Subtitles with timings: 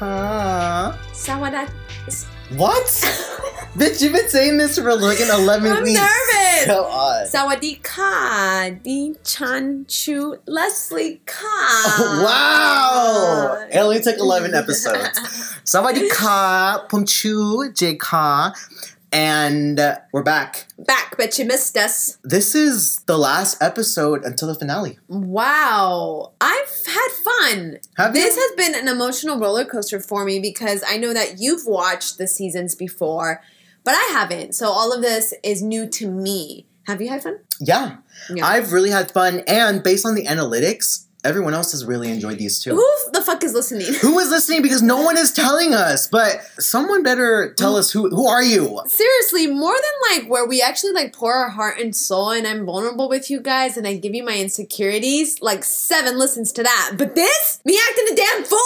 [0.00, 0.92] Uh-huh.
[1.12, 1.70] Sawadak.
[2.56, 2.84] What?
[3.76, 5.98] Bitch, you've been saying this for like an 11 I'm weeks.
[5.98, 6.66] nervous.
[6.66, 7.26] Go on.
[7.26, 8.82] Sawadika.
[8.82, 11.96] Di Chan Chu Lesly Ka.
[11.98, 13.66] Oh, wow!
[13.70, 15.18] It only took 11 episodes.
[15.64, 18.54] Sawadika, Pumchu, J-Ka,
[19.16, 20.66] and uh, we're back.
[20.78, 22.18] Back, but you missed us.
[22.22, 24.98] This is the last episode until the finale.
[25.08, 26.32] Wow.
[26.38, 27.78] I've had fun.
[27.96, 28.22] Have you?
[28.22, 32.18] This has been an emotional roller coaster for me because I know that you've watched
[32.18, 33.42] the seasons before,
[33.84, 34.54] but I haven't.
[34.54, 36.66] So all of this is new to me.
[36.86, 37.38] Have you had fun?
[37.58, 37.96] Yeah.
[38.28, 38.46] Yeah.
[38.46, 42.58] I've really had fun, and based on the analytics, everyone else has really enjoyed these
[42.58, 42.70] too.
[42.70, 43.92] Who the fuck is listening?
[44.00, 44.62] Who is listening?
[44.62, 46.06] Because no one is telling us.
[46.06, 48.08] But someone better tell us who.
[48.08, 48.80] Who are you?
[48.86, 52.64] Seriously, more than like where we actually like pour our heart and soul and I'm
[52.64, 56.92] vulnerable with you guys and I give you my insecurities, like seven listens to that.
[56.96, 57.60] But this?
[57.64, 58.58] Me acting a damn fool?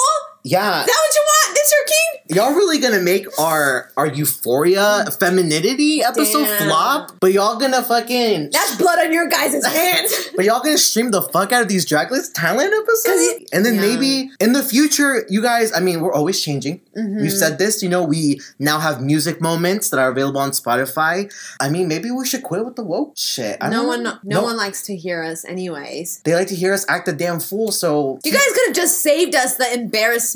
[0.43, 1.55] Yeah, Is that what you want?
[1.55, 2.37] This your king?
[2.37, 6.69] y'all really gonna make our our euphoria femininity episode Damn.
[6.69, 7.13] flop?
[7.21, 8.51] But y'all gonna fucking.
[8.51, 10.29] That's blood on your guys' hands.
[10.41, 13.75] But y'all gonna stream the fuck out of these Drag Race Thailand episodes, and then
[13.75, 13.81] Yeah.
[13.83, 15.73] maybe in the future, you guys.
[15.75, 16.81] I mean, we're always changing.
[16.97, 17.21] Mm-hmm.
[17.21, 17.83] We've said this.
[17.83, 21.31] You know, we now have music moments that are available on Spotify.
[21.61, 23.59] I mean, maybe we should quit with the woke shit.
[23.61, 24.15] I no don't one know.
[24.25, 26.23] no, one likes to hear us anyways.
[26.25, 27.73] They like to hear us act a damn fool.
[27.73, 30.30] So You guys could have just saved us the embarrassment.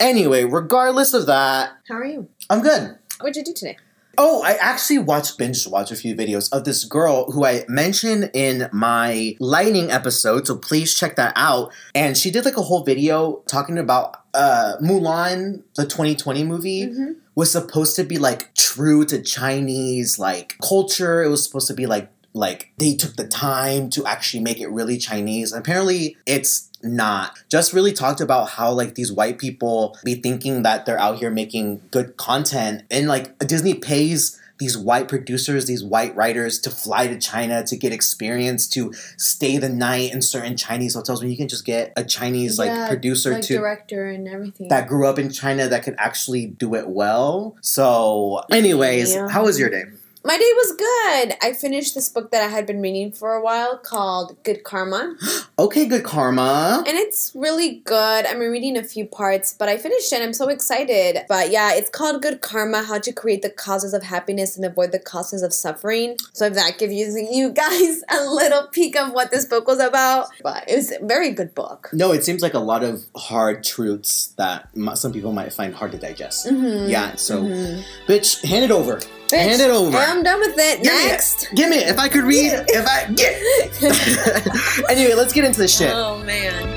[0.00, 2.28] Anyway, regardless of that, How are you?
[2.50, 2.98] I'm good.
[3.20, 3.76] What'd you do today?
[4.20, 8.32] Oh, I actually watched binge watch a few videos of this girl who I mentioned
[8.34, 11.72] in my lightning episode, so please check that out.
[11.94, 16.86] And she did like a whole video talking about uh Mulan, the 2020 movie.
[16.86, 17.12] Mm-hmm.
[17.36, 21.22] Was supposed to be like true to Chinese like culture.
[21.22, 24.68] It was supposed to be like like they took the time to actually make it
[24.70, 25.52] really Chinese.
[25.52, 27.38] Apparently it's not.
[27.48, 31.30] Just really talked about how like these white people be thinking that they're out here
[31.30, 37.06] making good content and like Disney pays these white producers, these white writers to fly
[37.06, 41.36] to China to get experience, to stay the night in certain Chinese hotels when you
[41.36, 44.66] can just get a Chinese like Yeah, producer like to director and everything.
[44.68, 47.56] that grew up in China that could actually do it well.
[47.60, 49.28] So, anyways, Yeah.
[49.28, 49.84] how was your day?
[50.28, 51.36] My day was good.
[51.40, 55.16] I finished this book that I had been reading for a while called Good Karma.
[55.60, 56.84] Okay, good karma.
[56.86, 58.24] And it's really good.
[58.26, 60.22] I'm reading a few parts, but I finished it.
[60.22, 61.24] I'm so excited.
[61.28, 64.92] But yeah, it's called Good Karma How to Create the Causes of Happiness and Avoid
[64.92, 66.16] the Causes of Suffering.
[66.32, 69.80] So if that gives you, you guys a little peek of what this book was
[69.80, 70.28] about.
[70.44, 71.90] But it was a very good book.
[71.92, 75.90] No, it seems like a lot of hard truths that some people might find hard
[75.90, 76.46] to digest.
[76.46, 76.88] Mhm.
[76.88, 77.82] Yeah, so, Mhm.
[78.06, 79.00] bitch, hand it over.
[79.28, 79.94] Bitch, hand it over.
[79.96, 80.82] I'm done with it.
[80.82, 81.08] Give me it.
[81.08, 81.48] Next.
[81.54, 81.88] Give me it.
[81.88, 84.88] If I could read, if I get.
[84.90, 85.90] anyway, let's get into the shit.
[85.92, 86.76] Oh man.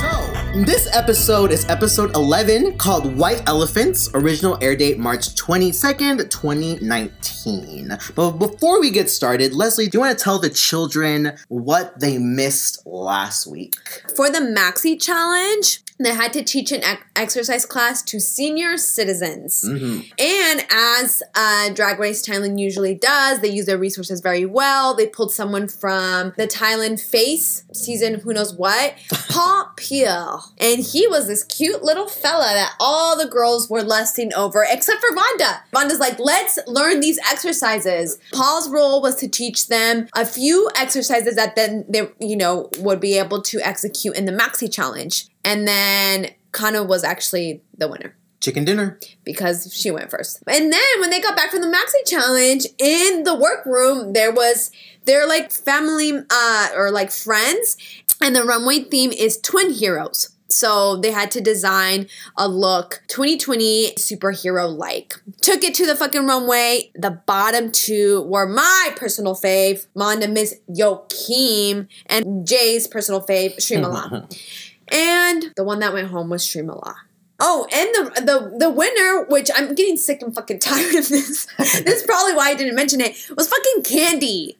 [0.00, 7.96] So, this episode is episode 11 called White Elephants, original air date March 22nd, 2019.
[8.16, 12.18] But before we get started, Lesly, do you want to tell the children what they
[12.18, 13.76] missed last week?
[14.16, 16.82] For the Maxi Challenge, they had to teach an
[17.14, 19.62] exercise class to senior citizens.
[19.66, 24.94] hmm And as uh, Drag Race Thailand usually does, they use their resources very well.
[24.94, 28.94] They pulled someone from the Thailand Face season, who knows what,
[29.30, 30.44] Paul Peel.
[30.58, 35.00] And he was this cute little fella that all the girls were lusting over, except
[35.00, 35.60] for Vonda.
[35.72, 38.18] Vonda's like, let's learn these exercises.
[38.32, 43.00] Paul's role was to teach them a few exercises that then they, you know, would
[43.00, 45.26] be able to execute in the Maxi Challenge.
[45.44, 48.98] And then Kana was actually the winner Chicken dinner.
[49.24, 50.42] because she went first.
[50.46, 54.70] And then when they got back from the Maxi Challenge in the workroom, there was
[55.06, 57.78] they're like family uh or like friends,
[58.20, 60.30] and the runway theme is twin heroes.
[60.48, 62.06] So they had to design
[62.36, 65.14] a look 2020 superhero like.
[65.40, 66.92] Took it to the fucking runway.
[66.94, 74.30] The bottom two were my personal fave, Vanda Miss Joaquim, and Jay's personal fave, Srimala.
[74.94, 76.94] And the one that went home was Srimala.
[77.40, 81.46] Oh, and the the the winner, which I'm getting sick and fucking tired of this.
[81.58, 83.16] this is probably why I didn't mention it.
[83.36, 84.56] Was fucking Kandy.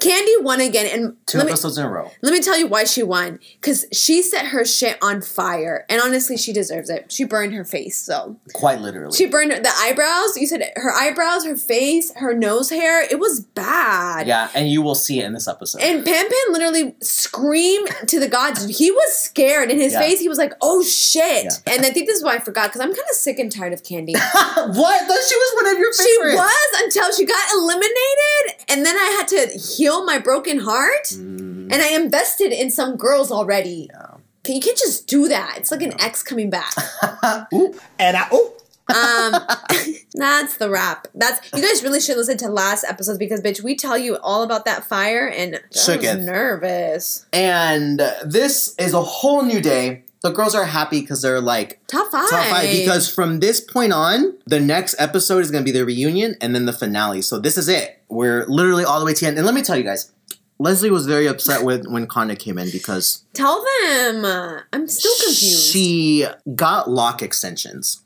[0.00, 2.10] Kandy won again, and Two let me, episodes in a row.
[2.22, 3.38] let me tell you why she won.
[3.60, 7.10] Because she set her shit on fire, and honestly, she deserves it.
[7.12, 9.16] She burned her face, so Quite literally.
[9.16, 10.36] she burned the eyebrows.
[10.36, 13.02] You said her eyebrows, her face, her nose hair.
[13.02, 14.26] It was bad.
[14.26, 15.80] yeah, and you will see it in this episode.
[15.82, 18.78] And Pan Pan literally screamed to the gods.
[18.78, 19.70] He was scared.
[19.70, 20.00] In his Yeah.
[20.00, 21.50] face, he was like, "Oh shit!" Yeah.
[21.74, 23.72] And I think this is why I forgot because I'm kind of sick and tired
[23.72, 24.12] of Kandy.
[24.74, 25.00] what?
[25.28, 26.02] She was one of your favorites.
[26.02, 31.04] she was until she got eliminated, and then I had to heal my broken heart.
[31.08, 31.72] Mm.
[31.72, 33.88] And I invested in some girls already.
[33.92, 34.06] Yeah.
[34.46, 35.54] You can't just do that.
[35.58, 36.72] It's like an ex coming back.
[37.54, 38.54] Ooh, and I oh
[38.92, 39.40] Um,
[40.14, 41.06] that's the wrap.
[41.14, 44.42] That's you guys really should listen to last episodes because bitch, we tell you all
[44.42, 46.24] about that fire and I was Shooketh.
[46.24, 47.24] nervous.
[47.32, 50.02] and this is a whole new day.
[50.22, 52.28] The girls are happy because they're like Top five.
[52.28, 55.84] top five because from this point on, the next episode is going to be the
[55.86, 57.22] reunion and then the finale.
[57.22, 58.01] So this is it.
[58.12, 59.38] We're literally all the way to the end.
[59.38, 60.12] And let me tell you guys,
[60.60, 64.24] Lesly was very upset with when Kana came in because tell them.
[64.72, 65.72] I'm still confused.
[65.72, 68.02] she got lock extensions,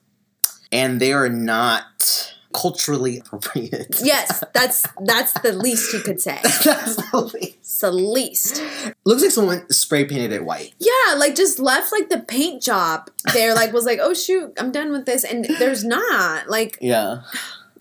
[0.71, 4.01] and they are not culturally appropriate.
[4.03, 6.39] yes, that's that's the least you could say.
[6.65, 7.57] That's the least.
[7.59, 8.63] It's the least.
[9.05, 10.73] Looks like someone spray painted it white.
[10.79, 13.55] Yeah, like just left like the paint job there.
[13.55, 16.49] Like was like, oh shoot, I'm done with this, and there's not.
[16.49, 17.23] Like Yeah.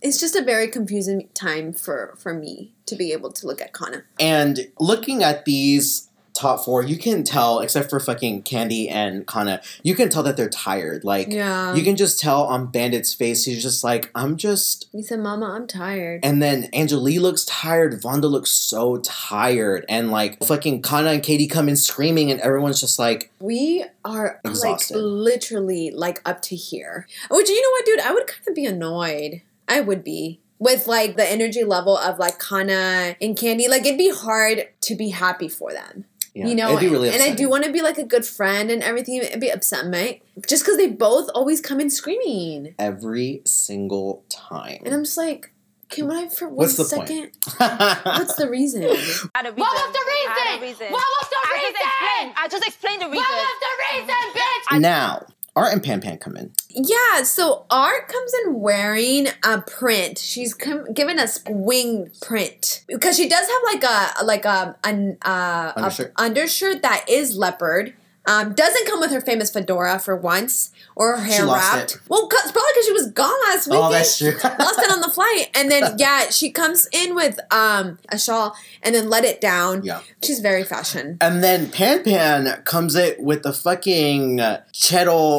[0.06, 3.74] It's just a very confusing time for for me to be able to look at
[3.74, 4.04] Kana.
[4.20, 9.62] And looking at these top four, you can tell, except for fucking Kandy and Kana,
[9.82, 11.04] you can tell that they're tired.
[11.04, 11.74] Like, Yeah.
[11.74, 14.88] you can just tell on Bandit's face, he's just like, I'm just.
[14.92, 18.00] He said, "Mama, I'm tired." And then Angelique looks tired.
[18.00, 19.86] Vonda looks so tired.
[19.90, 24.40] And like, fucking Kana and Katie come in screaming, and everyone's just like, We are
[24.46, 24.98] Exhausted.
[24.98, 27.08] like literally like up to here.
[27.32, 28.00] Which you know what, dude?
[28.02, 29.42] I would kind of be annoyed.
[29.68, 33.68] I would be with like the energy level of like Kana and Kandy.
[33.70, 36.06] Like it'd be hard to be happy for them.
[36.34, 38.26] yeah, you know, it'd be really and I do want to be like a good
[38.26, 39.16] friend and everything.
[39.18, 44.82] It'd be upset, mate, just because they both always come in screaming, every single time.
[44.86, 45.52] and I'm just like,
[45.90, 47.08] can I for one What's the point?
[47.08, 47.32] second?
[48.06, 48.82] What's the reason?
[48.82, 49.30] Reason.
[49.34, 50.88] What was the I had a reason?
[50.92, 51.76] What was the I just reason?
[51.76, 52.34] explained.
[52.38, 53.18] I just explained the reason.
[53.18, 54.82] What was the reason, bitch?
[54.82, 55.26] now,
[55.56, 56.52] Art and Pan Pan come in.
[56.70, 60.18] Yeah, so Art comes in wearing a print.
[60.18, 65.18] She's com- given us wing print because she does have like a like a an
[65.22, 66.14] uh, Undershirt.
[66.18, 67.94] a undershirt that is leopard.
[68.28, 71.96] Um, doesn't come with her famous fedora for once or her hair wrapped.
[71.96, 72.00] it.
[72.08, 73.86] Well, 'cause- probably because she was gone last weekend.
[73.86, 74.32] Oh, that's true.
[74.44, 78.56] lost it on the flight, and then yeah, she comes in with um a shawl
[78.84, 79.84] and then let it down.
[79.84, 80.00] Yeah.
[80.24, 81.18] she's very fashion.
[81.22, 84.62] And then Pan Pan comes in with the fucking uh,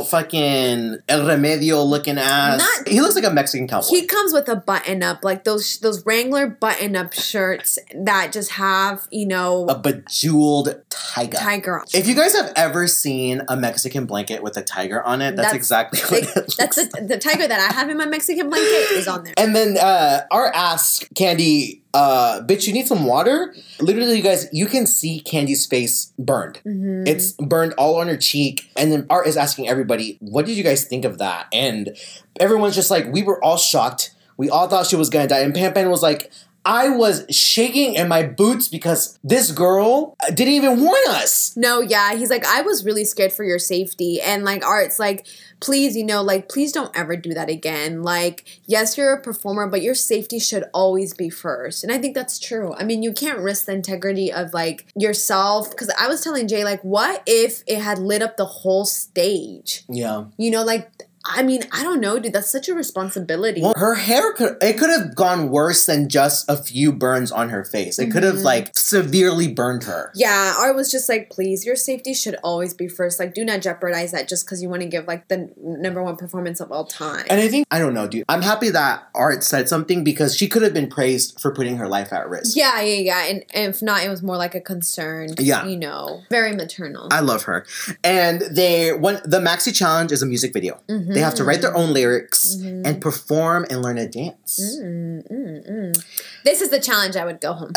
[0.05, 2.59] fucking El Remedio looking ass.
[2.59, 3.87] Not- he looks like a Mexican cowboy.
[3.88, 8.53] He comes with a button up, like those those Wrangler button up shirts that just
[8.53, 11.37] have you know a bejeweled tiger.
[11.38, 11.85] tiger.
[11.93, 15.49] If you guys have ever seen a Mexican blanket with a tiger on it, that's,
[15.52, 18.49] That's- exactly what Like, looks that's the, the tiger that I have in my Mexican
[18.50, 19.34] blanket is on there.
[19.38, 23.55] And then uh Art asks Kandy, uh, bitch, you need some water?
[23.81, 26.61] Literally, you guys, you can see Kandy's face burned.
[26.67, 27.08] Mhm.
[27.08, 28.69] It's burned all on her cheek.
[28.76, 31.46] And then Art is asking everybody, what did you guys think of that?
[31.52, 31.96] And
[32.38, 34.12] everyone's just like, we were all shocked.
[34.37, 35.40] We all thought she was gonna die.
[35.40, 36.31] And Pan Pan was like,
[36.67, 41.57] I was shaking in my boots because this girl uh, didn't even warn us.
[41.57, 45.27] No, yeah, he's like, I was really scared for your safety, and like Art's like,
[45.61, 48.03] please, you know, like please don't ever do that again.
[48.03, 52.17] Like, yes, you're a performer, but your safety should always be first, and I think
[52.17, 52.75] that's true.
[52.75, 56.65] I mean, you can't risk the integrity of like yourself because I was telling Jay,
[56.65, 59.85] like, what if it had lit up the whole stage?
[59.88, 60.25] Yeah.
[60.37, 60.90] You know, like.
[61.28, 62.33] I mean, I don't know, dude.
[62.33, 63.61] That's such a responsibility.
[63.62, 67.49] Well, her hair could it could have gone worse than just a few burns on
[67.50, 67.99] her face.
[67.99, 68.45] It could have Mhm.
[68.45, 70.11] like severely burned her.
[70.14, 73.18] Yeah, Art was just like, please, your safety should always be first.
[73.18, 76.16] Like, do not jeopardize that just because you want to give like the number one
[76.16, 77.25] performance of all time.
[77.28, 78.25] And I think I don't know, dude.
[78.28, 81.88] I'm happy that Art said something because she could have been praised for putting her
[81.88, 82.56] life at risk.
[82.56, 83.26] yeah, yeah, yeah.
[83.26, 85.30] And, and if not, it was more like a concern.
[85.38, 85.64] Yeah.
[85.66, 87.09] You know, very maternal.
[87.11, 87.64] I love her.
[88.04, 90.80] And they when the Maxi Challenge is a music video.
[90.88, 91.15] Mhm.
[91.16, 92.82] They have to write their own lyrics Mhm.
[92.87, 94.61] and perform and learn a dance.
[94.82, 96.04] Mm, mm, mm.
[96.44, 97.70] This is the challenge I would go home.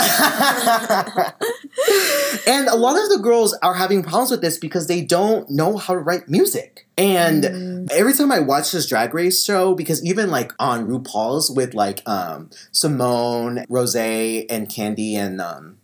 [2.48, 5.78] and a lot of the girls are having problems with this because they don't know
[5.78, 6.88] how to write music.
[6.98, 7.92] And Mm.
[7.92, 12.02] every time I watch this drag race show, because even like on RuPaul's with like
[12.06, 15.78] um Symone, Rose, and Kandy and um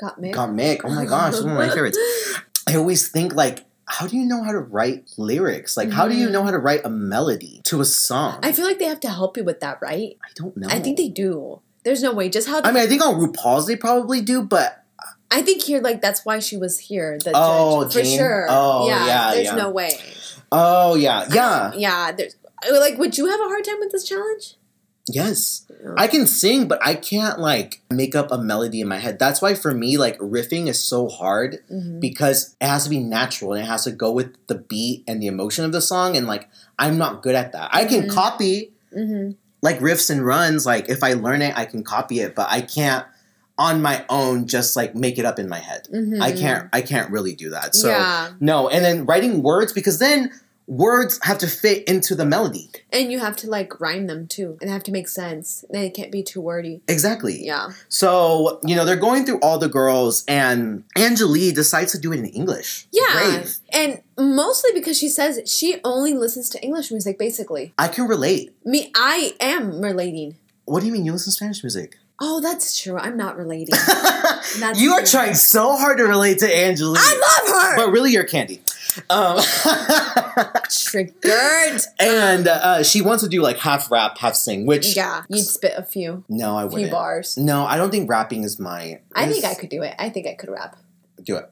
[0.00, 0.32] Got me.
[0.32, 0.80] Gottmik.
[0.84, 1.98] Oh my gosh, one of my favorites.
[2.66, 5.76] I always think like, how do you know how to write lyrics?
[5.76, 6.62] Like, how do you know how to mm.
[6.62, 8.38] write a melody to a song?
[8.42, 10.16] I feel like they have to help you with that, right?
[10.22, 10.68] I don't know.
[10.70, 11.60] I think they do.
[11.82, 12.28] There's no way.
[12.28, 14.84] Just how I mean, I think on RuPaul's they probably do, but
[15.28, 17.18] I think here, like that's why she was here.
[17.18, 18.46] The Oh, judge, for sure.
[18.48, 19.54] Oh, yeah, There's yeah.
[19.56, 19.98] no way.
[20.52, 22.12] oh yeah, yeah, Yeah.
[22.12, 22.36] There's
[22.70, 24.54] like, would you have a hard time with this challenge?
[25.06, 25.66] Yes.
[25.96, 29.18] I can sing, but I can't like make up a melody in my head.
[29.18, 32.00] That's why for me, like riffing is so hard Mhm.
[32.00, 35.22] because it has to be natural and it has to go with the beat and
[35.22, 36.16] the emotion of the song.
[36.16, 37.70] And like, I'm not good at that.
[37.72, 38.10] I can Mhm.
[38.10, 39.32] copy Mm-hmm.
[39.62, 40.66] like riffs and runs.
[40.66, 43.04] Like, if I learn it, I can copy it, but I can't
[43.56, 45.86] on my own just like make it up in my head.
[46.20, 47.74] I can't I can't really do that.
[47.74, 48.28] So Yeah.
[48.40, 50.30] no, and then writing words because then
[50.70, 52.70] words have to fit into the melody.
[52.92, 55.64] And you have to like rhyme them too, and they have to make sense.
[55.70, 56.80] They can't be too wordy.
[56.88, 57.44] Exactly.
[57.44, 57.70] Yeah.
[57.88, 62.20] So, you know, they're going through all the girls and Angelique decides to do it
[62.20, 62.86] in English.
[62.92, 63.02] Yeah.
[63.12, 63.56] Brave.
[63.70, 67.74] And mostly because she says she only listens to English music, basically.
[67.76, 68.54] I can relate.
[68.64, 70.36] Me, I am relating.
[70.66, 71.96] What do you mean you listen to Spanish music?
[72.22, 72.96] Oh, that's true.
[72.98, 73.74] I'm not relating.
[74.74, 75.06] You are true.
[75.06, 77.00] trying so hard to relate to Angelique.
[77.00, 77.76] I love her.
[77.76, 78.60] but really you're candy.
[79.08, 79.40] Um,
[80.70, 81.80] Triggered.
[82.00, 85.74] and uh, she wants to do like half rap, half sing, which Yeah, you'd spit
[85.76, 86.82] a few, no, I wouldn't.
[86.82, 87.36] Few bars.
[87.36, 89.00] No, I don't think rapping is my.
[89.14, 89.94] I think I could do it.
[89.98, 90.76] I think I could rap.
[91.22, 91.50] do it.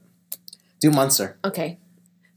[0.81, 1.39] Do monster.
[1.45, 1.79] Okay.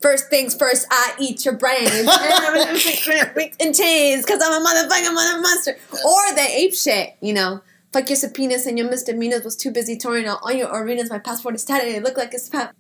[0.02, 1.90] First things first, I eat your brains.
[1.92, 5.78] and I'm gonna fix it in chains because I'm a motherfucking mother monster.
[5.92, 7.62] Or the ape shit, you know.
[7.94, 11.10] Fuck your subpoenas and your misdemeanors was too busy touring out all your arenas.
[11.10, 11.94] My passport is tatted.
[11.94, 12.74] It looked like it's pat.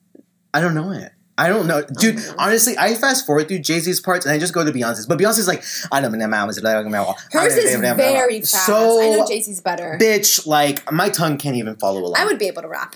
[0.53, 1.11] I don't know it.
[1.37, 2.19] I don't know, dude.
[2.37, 5.07] Honestly, I fast forward through Jay Z's parts and I just go to Beyonce's.
[5.07, 8.65] But Beyonce's like, I don't know, Hers is very fast.
[8.65, 9.97] So, I know Jay Z's better.
[9.99, 12.15] bitch, like my tongue can't even follow along.
[12.17, 12.95] I would be able to rap.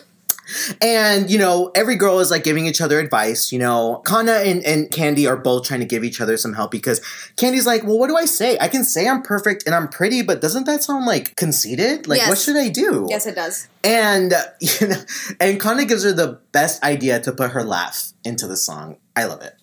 [0.82, 3.52] And, you know, every girl is like giving each other advice.
[3.52, 6.72] You know, Kana and, and Kandy are both trying to give each other some help
[6.72, 7.00] because
[7.36, 8.58] Kandy's like, well, what do I say?
[8.60, 12.08] I can say I'm perfect and I'm pretty, but doesn't that sound like conceited?
[12.08, 13.08] Like, what should I do?
[13.10, 13.68] Yes, it does.
[13.84, 15.02] And, you know,
[15.40, 18.98] and Kana gives her the best idea to put her laugh into the song.
[19.16, 19.56] I love it.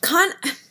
[0.00, 0.30] Con.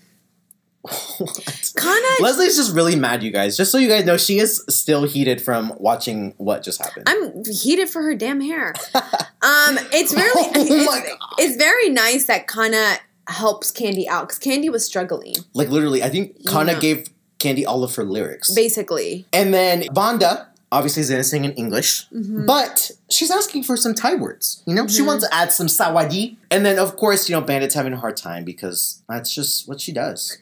[0.87, 2.07] Kana.
[2.21, 3.55] Lesly's just really mad, you guys.
[3.57, 7.05] Just so you guys know, she is still heated from watching what just happened.
[7.07, 8.73] I'm heated for her damn hair.
[8.95, 11.29] um, it's really, Oh my it's, God.
[11.37, 12.95] it's very nice that Kana
[13.27, 16.79] helps Kandy out because Kandy was struggling, like, literally, I think Kana Yeah.
[16.79, 17.07] gave
[17.39, 18.53] Kandy all of her lyrics.
[18.53, 19.25] basically.
[19.31, 22.45] And then Vonda obviously is to sing in English, Mm-hmm.
[22.45, 24.63] but she's asking for some Thai words.
[24.65, 26.37] You know, she wants to add some sawadi.
[26.49, 29.81] And then, of course, you know, Bandit's having a hard time because that's just what
[29.81, 30.37] she does.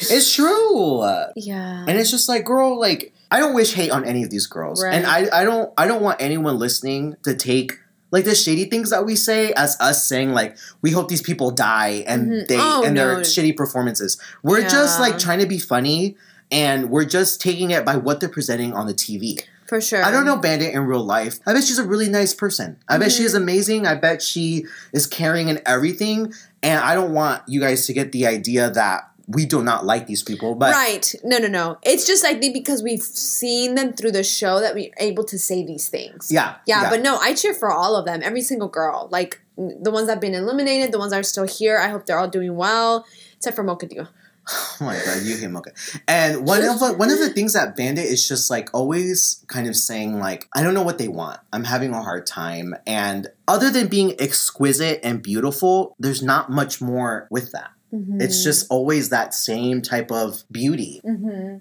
[0.00, 1.02] It's true.
[1.36, 1.84] Yeah.
[1.86, 4.82] And it's just like, girl, like, I don't wish hate on any of these girls.
[4.82, 4.94] Right.
[4.94, 7.72] And I, I don't I don't want anyone listening to take
[8.10, 11.50] like the shady things that we say as us saying like we hope these people
[11.50, 14.20] die and they Oh, and their shitty performances.
[14.42, 16.16] We're just like trying to be funny
[16.50, 19.42] and we're just taking it by what they're presenting on the TV.
[19.66, 20.04] for sure.
[20.04, 21.40] I don't know Bandit in real life.
[21.46, 22.76] I bet she's a really nice person.
[22.86, 23.16] I bet Mm-hmm.
[23.16, 23.86] she is amazing.
[23.86, 26.34] I bet she is caring and everything.
[26.62, 30.06] And I don't want you guys to get the idea that we do not like
[30.06, 30.54] these people.
[30.54, 31.14] But Right.
[31.24, 31.78] No, no, no.
[31.82, 35.38] It's just, I think, because we've seen them through the show that we're able to
[35.38, 36.30] say these things.
[36.30, 39.08] yeah, Yeah, but no, I cheer for all of them, every single girl.
[39.10, 41.78] Like the ones that have been eliminated, the ones that are still here.
[41.78, 44.08] I hope they're all doing well, except for Mocha Diva.
[44.50, 45.70] Oh my god, you hate Mocha.
[46.08, 49.68] And one of the, one of the things that Bandit is just like always kind
[49.68, 51.38] of saying like, I don't know what they want.
[51.52, 52.74] I'm having a hard time.
[52.84, 57.70] And other than being exquisite and beautiful, there's not much more with that.
[57.92, 58.44] It's mm-hmm.
[58.44, 61.02] just always that same type of beauty.
[61.04, 61.58] Mm-hmm.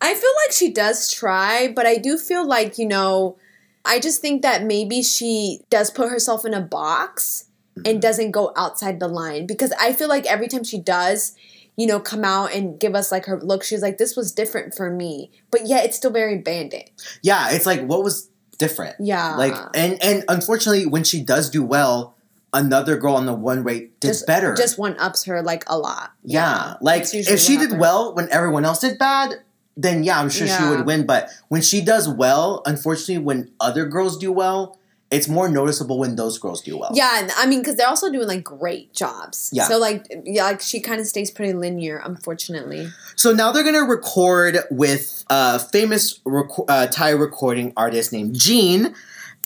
[0.00, 3.36] I feel like she does try, but I do feel like, you know,
[3.84, 7.46] I just think that maybe she does put herself in a box
[7.76, 8.00] and mm-hmm.
[8.00, 11.36] doesn't go outside the line because I feel like every time she does,
[11.76, 14.74] you know, come out and give us like her look, she's like, this was different
[14.74, 15.30] for me.
[15.50, 16.90] But yet it's still very bandit.
[17.22, 18.96] Yeah, it's like what was different.
[18.98, 19.36] Yeah.
[19.36, 22.16] Like and and unfortunately when she does do well,
[22.52, 24.54] another girl on the one rate did just better.
[24.54, 26.12] Just one ups her like a lot.
[26.24, 29.36] Yeah, like if she did well when everyone else did bad,
[29.76, 31.06] then yeah, I'm sure she would win.
[31.06, 34.78] But when she does well, unfortunately, when other girls do well,
[35.10, 36.92] it's more noticeable when those girls do well.
[36.94, 39.50] Yeah, I mean, because they're also doing like great jobs.
[39.52, 39.64] Yeah.
[39.64, 42.88] So like, yeah, like she kind of stays pretty linear, unfortunately.
[43.16, 48.94] So now they're gonna record with a famous rec- uh, Thai recording artist named Jean,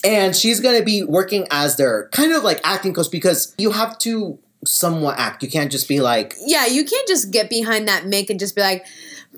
[0.03, 3.97] and she's gonna be working as their kind of like acting coach because you have
[3.99, 5.43] to somewhat act.
[5.43, 8.55] You can't just be like Yeah, you can't just get behind that mic and just
[8.55, 8.85] be like,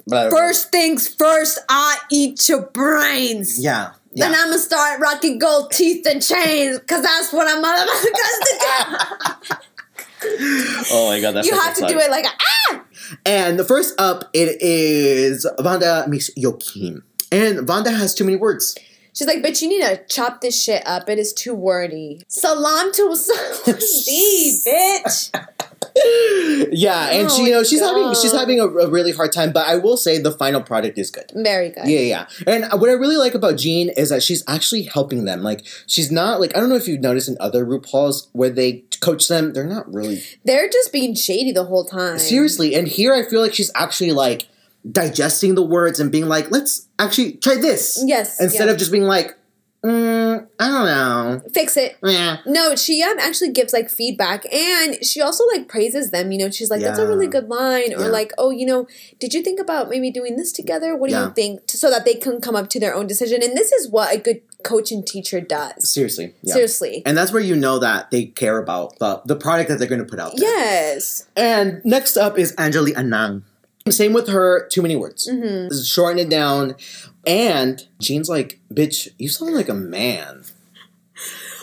[0.05, 3.59] blah, first things first, I eat your brains.
[3.59, 3.91] Yeah.
[4.13, 4.29] Yeah.
[4.29, 9.65] Then I'm gonna start rocking gold teeth and chains, cause that's what I'm motherfuckers to
[10.91, 11.33] oh my god, do.
[11.35, 11.89] that's You have to song.
[11.89, 12.81] do it like a, ah.
[13.25, 17.03] And the first up, it is Vanda Miss Joaquim.
[17.31, 18.75] And Vanda has too many words.
[19.17, 21.09] She's like, bitch, you need to chop this shit up.
[21.09, 22.21] It is too wordy.
[22.27, 23.71] Salam to Saudi,
[24.63, 25.33] bitch.
[26.71, 29.31] Yeah, and Oh she, you oh know, she's having she's having a, a really hard
[29.31, 29.51] time.
[29.51, 31.31] But I will say the final product is good.
[31.33, 31.87] Very good.
[31.87, 32.27] Yeah, yeah.
[32.45, 35.41] And what I really like about Jean is that she's actually helping them.
[35.41, 38.83] Like she's not like I don't know if you've noticed in other RuPauls where they
[39.01, 42.19] coach them, they're not really They're just being shady the whole time.
[42.19, 42.75] seriously.
[42.75, 44.47] And here I feel like she's actually like
[44.91, 48.01] digesting the words and being like, let's actually try this.
[48.05, 48.73] Yes, Instead yes.
[48.73, 49.35] of just being like,
[49.83, 51.41] Mm, I don't know.
[51.53, 51.97] Fix it.
[52.03, 52.37] Yeah.
[52.47, 56.31] No, she um actually gives like feedback and she also like praises them.
[56.31, 57.93] You know, she's like, that's a really good line.
[57.93, 58.07] Or Yeah.
[58.07, 58.87] like, oh, you know,
[59.19, 60.95] did you think about maybe doing this together?
[60.95, 61.27] What do Yeah.
[61.27, 61.61] you think?
[61.67, 63.43] So that they can come up to their own decision.
[63.43, 65.87] And this is what a good coach and teacher does.
[65.89, 66.33] Seriously.
[66.41, 66.53] Yeah.
[66.55, 67.03] Seriously.
[67.05, 70.03] And that's where you know that they care about the, the product that they're going
[70.03, 70.49] to put out there.
[70.49, 71.27] Yes.
[71.37, 73.43] And next up is Angele Anang.
[73.91, 75.27] Same with her, too many words.
[75.27, 75.75] Mm-hmm.
[75.83, 76.75] Shorten it down.
[77.25, 80.43] And Jean's like, bitch, you sound like a man.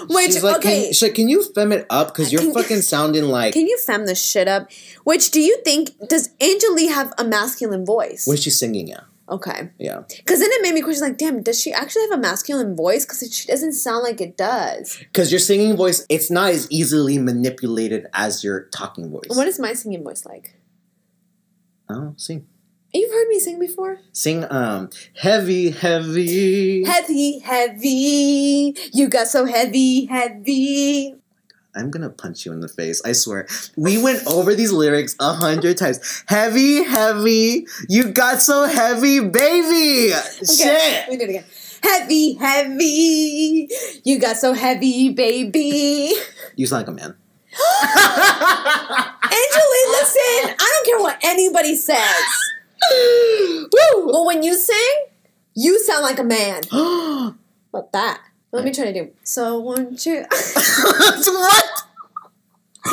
[0.09, 0.83] Which She's like, okay.
[0.83, 2.09] can, she's like, can you fem it up?
[2.09, 3.55] Because you're Can- fucking sounding like.
[3.55, 4.71] Can you fem this shit up?
[5.05, 8.27] Which do you think does Angelique have a masculine voice?
[8.27, 9.01] when she's singing, yeah.
[9.31, 9.71] okay.
[9.79, 10.03] Yeah.
[10.09, 13.07] Because then it made me question, like, damn, does she actually have a masculine voice?
[13.07, 14.99] Because she doesn't sound like it does.
[14.99, 19.29] Because your singing voice, it's not as easily manipulated as your talking voice.
[19.31, 20.55] What is my singing voice like?
[21.95, 22.45] Oh, sing.
[22.93, 23.99] You've heard me sing before.
[24.13, 26.85] Sing, um, heavy, heavy.
[26.85, 28.75] Heavy, heavy.
[28.93, 31.15] You got so heavy, heavy.
[31.77, 33.01] I'm gonna punch you in the face.
[33.05, 33.47] I swear.
[33.77, 36.25] We went over these lyrics a hundred times.
[36.27, 37.67] Heavy, heavy.
[37.89, 40.13] You got so heavy, baby.
[40.13, 41.09] Okay, Shit.
[41.11, 41.45] we do it again.
[41.83, 43.69] Heavy, heavy.
[44.05, 46.13] You got so heavy, baby.
[46.57, 47.17] You sound like a man.
[49.25, 50.55] Angelique, listen.
[50.59, 52.25] I don't care what anybody says.
[52.93, 54.13] Woo!
[54.13, 55.07] But when you sing,
[55.55, 56.63] you sound like a man.
[57.71, 58.21] What that?
[58.53, 59.11] Let me try to do.
[59.25, 61.65] So won't you what?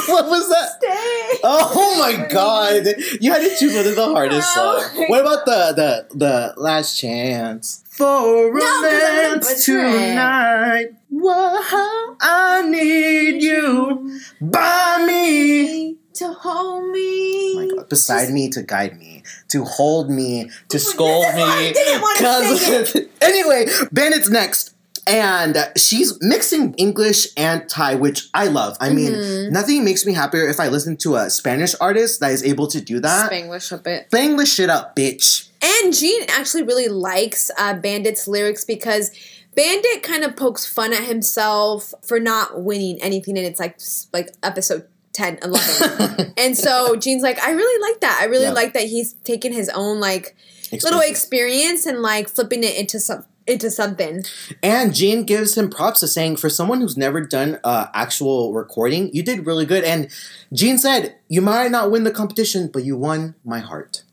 [0.08, 0.70] What was that?
[0.82, 1.40] stay?
[1.44, 2.88] Oh my god!
[3.20, 5.06] You had to choose one of the hardest Oh songs.
[5.08, 10.96] What about the the the last chance for I'm romance tonight?
[11.24, 15.98] Whoa, I need you by me.
[16.16, 17.54] To hold me.
[17.54, 17.90] Oh my God.
[17.90, 22.94] Beside me to guide me, to hold me, to scold This is why I me.
[22.94, 24.74] 'Cause- anyway, Bandit's next.
[25.08, 28.78] And she's mixing English and Thai, which I love.
[28.80, 29.54] I mean, Mm-hmm.
[29.54, 32.80] nothing makes me happier if I listen to a Spanish artist that is able to
[32.82, 33.32] do that.
[33.32, 34.10] Spanglish a bit.
[34.12, 35.48] Bang this shit up, bitch.
[35.64, 39.10] And Gene actually really likes uh, Bandit's lyrics because
[39.56, 43.80] Bandit kind of pokes fun at himself for not winning anything, and it's like
[44.14, 46.34] like episode 10, 11.
[46.38, 48.20] and so Gene's like, I really like that.
[48.22, 48.52] I really Yeah.
[48.52, 50.36] like that he's taking his own like
[50.72, 51.10] little Experience.
[51.10, 54.24] experience and like flipping it into some into something.
[54.64, 59.14] And Gene gives him props to saying, for someone who's never done uh, actual recording,
[59.14, 59.84] you did really good.
[59.84, 60.10] And
[60.54, 64.04] Gene said, you might not win the competition, but you won my heart.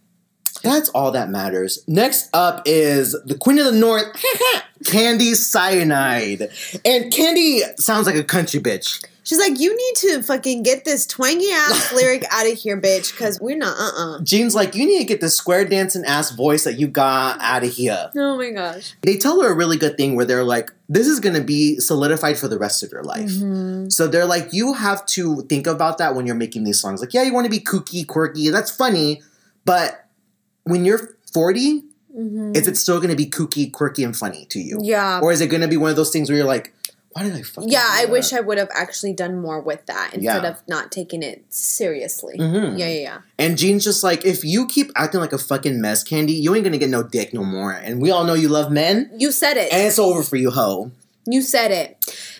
[0.63, 1.83] That's all that matters.
[1.87, 4.07] Next up is the Queen of the North,
[4.85, 6.43] Kandy Zyanide.
[6.85, 9.05] And Kandy sounds like a country bitch.
[9.29, 13.13] She's like, you need to fucking get this twangy ass lyric out of here, bitch,
[13.13, 13.77] because we're not.
[13.79, 17.39] uh-uh jeans like, you need to get the square dancing ass voice that you got
[17.43, 18.11] out of here.
[18.17, 18.95] Oh my gosh.
[19.03, 21.79] they tell her a really good thing where they're like, this is going to be
[21.79, 23.29] solidified for the rest of your life.
[23.29, 23.91] Mm-hmm.
[23.91, 27.03] So they're like, you have to think about that when you're making these songs.
[27.03, 29.21] Like, yeah, you want to be kooky, quirky, that's funny,
[29.67, 30.07] but
[30.69, 31.85] when you're 40,
[32.55, 34.79] is it still going to be kooky, quirky, and funny to you?
[34.83, 35.21] Yeah.
[35.23, 36.73] Or is it going to be one of those things where you're like,
[37.13, 38.33] why did I fucking Yeah, I wish?
[38.33, 40.49] I would have actually done more with that instead Yeah.
[40.51, 42.37] of not taking it seriously.
[42.39, 42.79] Mhm.
[42.79, 43.19] Yeah, yeah, yeah.
[43.39, 46.65] And Gene's just like, if you keep acting like a fucking mess, Kandy, you ain't
[46.65, 47.73] going to get no dick no more.
[47.73, 49.73] And we all know you love men, You said it.
[49.73, 50.91] and it's over for you, hoe.
[51.27, 51.97] you said it.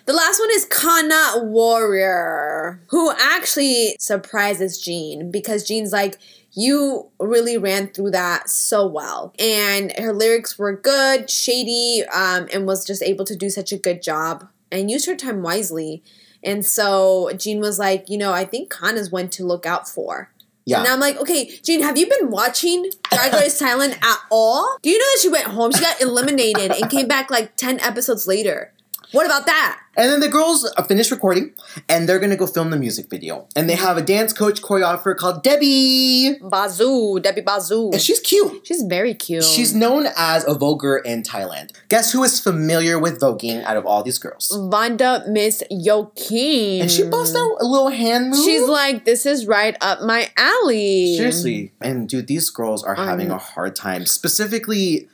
[0.07, 6.19] The last one is Kana Warrior, who actually surprises Jean because Jean's like,
[6.59, 9.33] you really ran through that so well.
[9.39, 13.79] And her lyrics were good, shady, um, and was just able to do such a
[13.79, 16.03] good job and used her time wisely.
[16.43, 20.33] And so Jean was like, you know, I think Kana's one to look out for.
[20.67, 20.81] Yeah.
[20.81, 24.79] And I'm like, okay, Jean, have you been watching Drag Race Thailand at all?
[24.83, 27.79] Do you know that she went home, she got eliminated, and came back like 10
[27.81, 28.73] episodes later?
[29.13, 29.81] What about that?
[29.97, 31.55] And then the girls uh, finish recording,
[31.89, 33.49] and they're gonna go film the music video.
[33.57, 37.91] And they have a dance coach choreographer called Debbie, Bazoo, Debbie Bazoo.
[37.93, 38.67] and she's cute.
[38.67, 39.43] She's very cute.
[39.45, 41.73] She's known as a voguer in Thailand.
[41.89, 44.57] Guess who is familiar with voguing out of all these girls?
[44.71, 46.83] Vanda Miss Joaquim.
[46.83, 48.45] And she busts out a little hand move.
[48.45, 51.17] She's like, this is right up my alley.
[51.17, 54.07] seriously, and dude, these girls are having a hard time.
[54.07, 55.09] Specifically,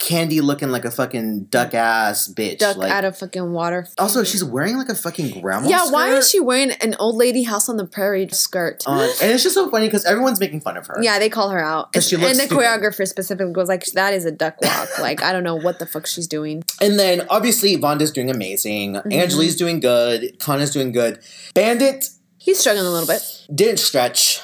[0.00, 2.58] Kandy looking like a fucking duck ass bitch.
[2.58, 3.86] Duck like, out of fucking water.
[3.98, 5.68] also, she's wearing like a fucking grandma.
[5.68, 8.82] yeah, why is she wearing an old lady house on the prairie skirt?
[8.86, 10.98] on- and it's just so funny because everyone's making fun of her.
[11.00, 11.92] Yeah, they call her out.
[11.92, 15.22] 'Cause she looks and the choreographer specifically goes like, "That is a duck walk." like,
[15.22, 16.64] I don't know what the fuck she's doing.
[16.80, 18.94] And then obviously Vonda's doing amazing.
[18.94, 19.12] Mm-hmm.
[19.12, 20.38] Angelique's doing good.
[20.40, 21.20] Kana's doing good.
[21.54, 23.22] Bandit He's struggling a little bit.
[23.54, 24.40] didn't stretch.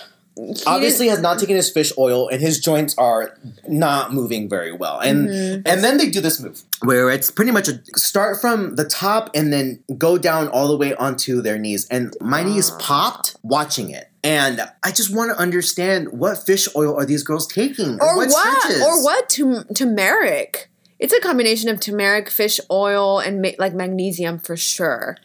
[0.66, 3.36] Obviously has not taken his fish oil and his joints are
[3.68, 5.62] not moving very well and Mm-hmm.
[5.66, 9.30] and then they do this move where it's pretty much a start from the top
[9.34, 13.90] and then go down all the way onto their knees and my knees popped watching
[13.90, 18.16] it and i just want to understand what fish oil are these girls taking or
[18.16, 18.28] what?
[18.82, 19.28] Or what?
[19.28, 20.70] Tum- turmeric.
[20.98, 25.16] It's a combination of turmeric, fish oil, and ma- like magnesium for sure.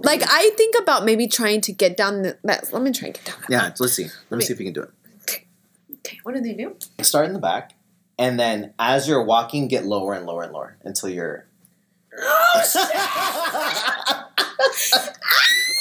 [0.00, 2.38] Like I think about maybe trying to get down the.
[2.44, 3.36] That, let me try and get down.
[3.40, 3.50] That.
[3.50, 4.90] yeah let's see let me see if we can do it
[6.00, 6.76] Okay, what do they do?
[7.02, 7.72] start in the back
[8.18, 11.46] and then as you're walking get lower and lower and lower until you're
[12.20, 12.82] Oh shit!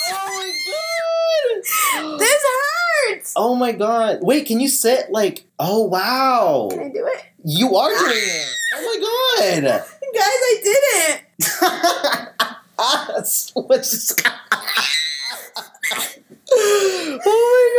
[0.09, 2.43] oh my god this
[3.09, 3.33] hurts.
[3.35, 4.19] Oh my god.
[4.21, 6.67] Wait, can you sit like oh wow.
[6.71, 8.55] Can I do it, You are doing it.
[8.75, 9.83] Oh my god.
[10.13, 10.23] guys?
[10.23, 12.29] I did it.
[17.19, 17.71] Oh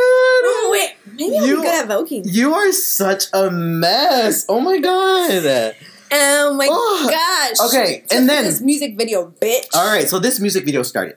[0.44, 2.22] Oh wait, maybe I'll You- good at voguing.
[2.26, 4.44] You are such a mess.
[4.48, 5.74] Oh my god.
[6.11, 7.68] Oh my Oh, gosh.
[7.68, 9.66] okay, Just and then- this music video, bitch.
[9.74, 11.16] All right, so this music video started.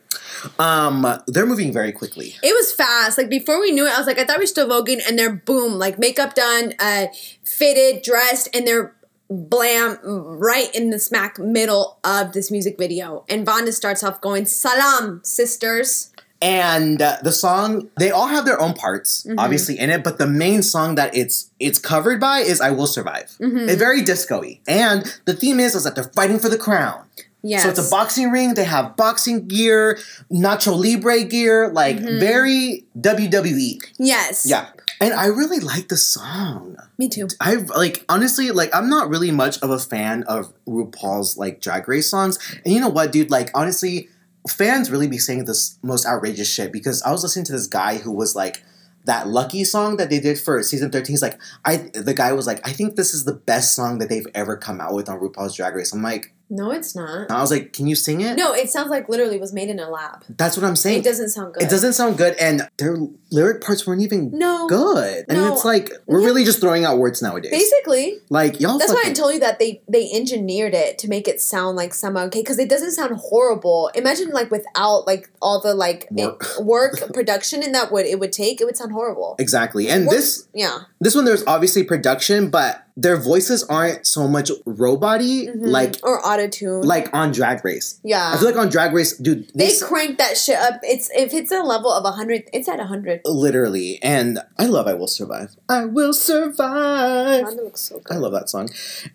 [0.59, 2.35] Um they're moving very quickly.
[2.41, 3.17] It was fast.
[3.17, 5.17] Like before we knew it, I was like, I thought we were still voguing, and
[5.19, 7.07] they're boom, like makeup done, uh,
[7.43, 8.93] fitted, dressed, and they're
[9.31, 13.23] blam right in the smack middle of this music video.
[13.29, 16.07] And Vonda starts off going, "Salam, sisters."
[16.43, 19.37] and uh, the song they all have their own parts Mm-hmm.
[19.37, 22.87] obviously in it but the main song that it's it's covered by is i will
[22.87, 23.69] survive Mm-hmm.
[23.69, 27.05] it's very disco-y and the theme is is that they're fighting for the crown
[27.43, 27.61] Yes.
[27.61, 29.99] so it's a boxing ring they have boxing gear
[30.31, 32.19] nacho libre gear like Mm-hmm.
[32.19, 34.47] very wwe Yes.
[34.49, 34.65] yeah
[35.01, 37.27] and i really like the song Me too.
[37.39, 41.87] I like honestly like I'm not really much of a fan of RuPaul's like drag
[41.87, 42.37] race songs.
[42.63, 43.31] And you know what, dude?
[43.31, 44.07] Like honestly,
[44.47, 47.97] fans really be saying this most outrageous shit because I was listening to this guy
[47.97, 48.63] who was like
[49.05, 52.45] that lucky song that they did for season 13 he's like i the guy was
[52.45, 55.19] like i think this is the best song that they've ever come out with on
[55.19, 57.31] rupaul's drag race i'm like No, it's not.
[57.31, 59.79] i was like can you sing it No, it sounds like literally was made in
[59.79, 60.23] a lab.
[60.37, 61.63] that's what i'm saying It doesn't sound good.
[61.63, 62.95] it doesn't sound good and their
[63.31, 64.67] lyric parts weren't even No.
[64.67, 65.53] good and No.
[65.53, 66.25] it's like we're Yeah.
[66.27, 69.57] really just throwing out words nowadays Basically, like y'all That's why I told you that
[69.59, 73.15] they they engineered it to make it sound like somehow okay because it doesn't sound
[73.15, 73.89] horrible.
[73.95, 76.45] Imagine like without like all the like Work.
[76.59, 79.35] it- work production and that would it would take it would sound horrible.
[79.39, 84.27] exactly and What- this Yeah, This one, there's obviously production, but their voices aren't so
[84.27, 86.81] much robot-y like or auto tune.
[86.81, 87.93] like on Drag Race.
[87.99, 88.07] Mm-hmm.
[88.09, 90.79] yeah, I feel like on Drag Race, dude, they this crank that shit up.
[90.83, 93.20] It's if it's a level of hundred, it's at hundred.
[93.25, 97.45] Literally, and I love "I Will Survive." I will survive.
[97.53, 98.69] Looks so I love that song.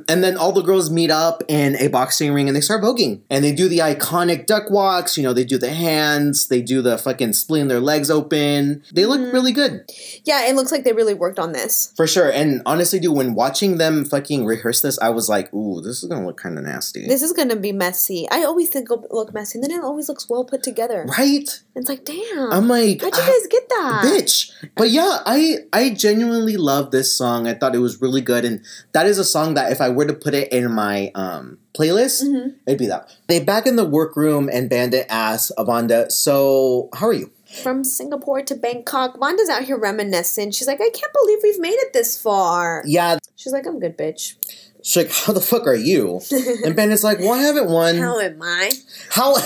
[0.09, 3.21] And then all the girls meet up in a boxing ring and they start voguing.
[3.31, 5.17] And they do the iconic duck walks.
[5.17, 6.49] You know, they do the hands.
[6.49, 8.83] They do the fucking splitting their legs open.
[8.93, 9.33] They look Mm-hmm.
[9.33, 9.91] really good.
[10.25, 11.93] Yeah, it looks like they really worked on this.
[11.97, 12.31] For sure.
[12.31, 16.09] And honestly, dude, when watching them fucking rehearse this, I was like, ooh, this is
[16.09, 17.07] going to look kind of nasty.
[17.07, 18.29] This is gonna be messy.
[18.31, 21.07] I always think it'll look messy, and then it always looks well put together.
[21.19, 21.63] right?
[21.75, 23.96] It's like, damn, I'm like, how'd you ah, guys get that?
[24.03, 24.51] Bitch.
[24.77, 27.47] But yeah, I I genuinely love this song.
[27.47, 30.07] I thought it was really good, and that is a song that if I were
[30.07, 32.55] to put it in my um playlist, Mhm.
[32.67, 33.09] it'd be that.
[33.27, 37.31] They back in the workroom, and Bandit asks Avanda, "So how are you?"
[37.63, 39.19] from Singapore to Bangkok.
[39.21, 40.51] Wanda's out here reminiscing.
[40.51, 42.83] She's like, I can't believe we've made it this far.
[42.85, 44.35] Yeah, She's like, I'm good, bitch.
[44.83, 46.21] she's like, "How the fuck are you?"
[46.65, 47.97] And Bandit's like, "Well, I haven't won.
[47.97, 48.71] How am I?
[49.11, 49.37] How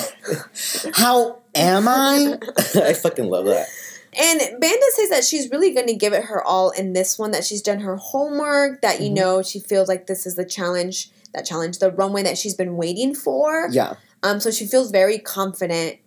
[0.95, 2.39] how am I?"
[2.77, 3.67] I fucking love that.
[4.19, 7.31] And Banda says that she's really going to give it her all in this one,
[7.31, 9.15] that she's done her homework, that, you Mm-hmm.
[9.15, 12.77] know, she feels like this is the challenge, that challenge, the runway that she's been
[12.77, 13.69] waiting for.
[13.71, 13.95] Yeah.
[14.23, 15.99] Um, so she feels very confident.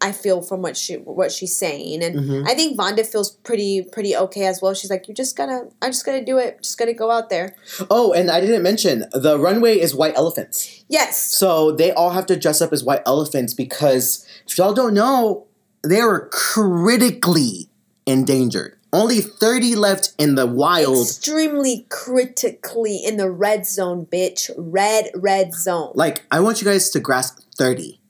[0.00, 2.48] I feel from what she what she's saying, and Mhm.
[2.48, 4.72] I think Vonda feels pretty pretty okay as well.
[4.72, 6.58] She's like, "You just gotta, I just gotta do it.
[6.62, 7.56] Just gotta go out there."
[7.90, 10.84] Oh, and I didn't mention the runway is white elephants.
[10.88, 14.94] Yes, So they all have to dress up as white elephants because if y'all don't
[14.94, 15.47] know,
[15.82, 17.68] they are critically
[18.06, 18.74] endangered.
[18.92, 21.06] Only 30 left in the wild.
[21.06, 24.50] extremely critically in the red zone, bitch.
[24.56, 25.92] Red, red zone.
[25.94, 28.00] Like, I want you guys to grasp 30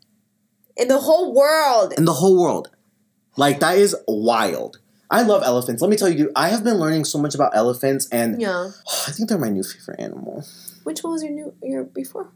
[0.76, 1.94] In the whole world.
[1.98, 2.70] in the whole world.
[3.36, 4.78] Like, that is wild.
[5.10, 5.82] I love elephants.
[5.82, 8.70] Let me tell you, dude, I have been learning so much about elephants, and Yeah.
[9.08, 10.44] I think they're my new favorite animal.
[10.84, 12.30] Which one was your new your before?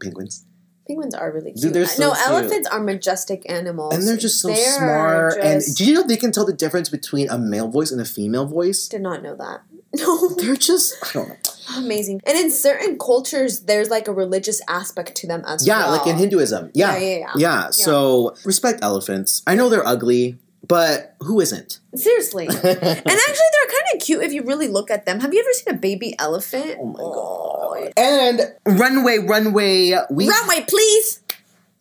[0.00, 0.44] Penguins.
[0.86, 1.72] Penguins are really cute.
[1.72, 2.28] Dude, so no, cute.
[2.28, 3.94] elephants are majestic animals.
[3.94, 5.38] And they're just so They're smart.
[5.42, 8.04] And do you know they can tell the difference between a male voice and a
[8.04, 8.86] female voice?
[8.88, 9.62] did not know that.
[9.96, 10.28] No.
[10.28, 11.36] They're just, I don't know.
[11.78, 12.20] Amazing.
[12.26, 15.86] And in certain cultures, there's like a religious aspect to them as Yeah, well.
[15.94, 16.70] Yeah, like in Hinduism.
[16.74, 16.96] Yeah.
[16.96, 17.32] Yeah, yeah, yeah.
[17.36, 17.70] Yeah.
[17.70, 19.42] So respect elephants.
[19.46, 20.36] I know they're ugly,
[20.66, 21.80] but who isn't?
[21.94, 22.46] Seriously.
[22.48, 22.74] and actually,
[23.04, 25.20] they're kind of cute if you really look at them.
[25.20, 26.76] Have you ever seen a baby elephant?
[26.80, 27.92] Oh my god!
[27.96, 31.20] And runway, runway, we Runway, please.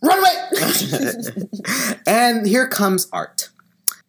[0.01, 0.29] runway.
[2.07, 3.49] and here comes art.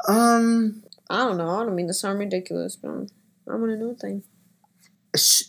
[0.09, 1.49] Um, I don't know.
[1.51, 3.07] I don't mean to sound ridiculous, but I'm,
[3.49, 4.25] I want to know things.
[5.17, 5.45] sh-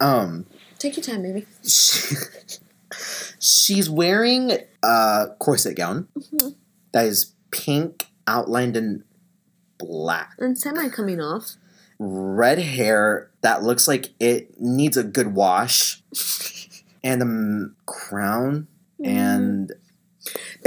[0.00, 0.46] um,
[0.78, 1.46] Take your time, baby.
[1.66, 2.14] sh-
[3.38, 6.08] she's wearing a corset gown
[6.92, 9.04] that is pink, outlined in
[9.78, 10.34] black.
[10.38, 11.56] And semi coming off.
[11.98, 16.02] red hair that looks like it needs a good wash,
[17.04, 18.66] and a m- crown,
[19.02, 19.74] and mm.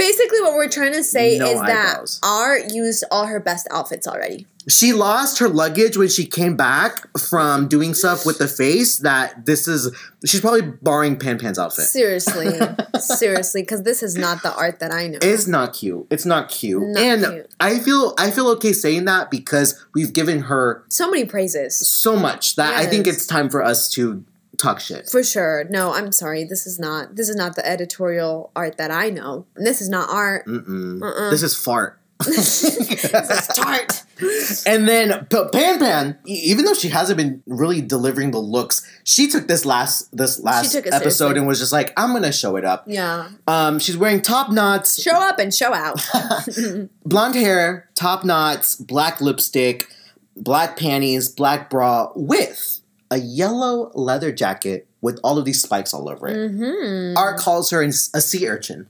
[0.00, 2.20] Basically, what we're trying to say No is that eyebrows.
[2.22, 4.46] Art used all her best outfits already.
[4.68, 8.98] she lost her luggage when she came back from doing stuff with the face.
[8.98, 11.84] That this is she's probably borrowing Pan Pan's outfit.
[11.84, 12.48] Seriously.
[13.00, 15.18] Seriously, because this is not the art that I know.
[15.22, 16.06] It's not cute.
[16.10, 17.50] It's not cute, Not and cute.
[17.60, 21.76] I feel I feel okay saying that because we've given her so many praises.
[21.88, 24.24] so much that I think it's time for us to
[24.60, 25.08] talk shit.
[25.08, 25.64] For sure.
[25.70, 26.44] No, I'm sorry.
[26.44, 29.46] This is not this is not the editorial art that I know.
[29.56, 30.46] This is not art.
[30.46, 31.02] Mm-mm.
[31.02, 31.30] Uh-uh.
[31.30, 31.96] This is fart.
[32.22, 34.02] Start.
[34.66, 39.26] And then P- Pan Pan, even though she hasn't been really delivering the looks, she
[39.28, 41.38] took this last this last episode seriously.
[41.38, 42.84] and was just like, I'm gonna show it up.
[42.86, 43.30] Yeah.
[43.46, 46.06] Um, she's wearing top knots, Show up and show out.
[47.06, 49.88] blonde hair, top knots, black lipstick,
[50.36, 52.79] black panties, black bra with
[53.10, 56.36] a yellow leather jacket with all of these spikes all over it.
[56.52, 57.16] mm-hmm.
[57.16, 58.88] Art calls her a sea urchin.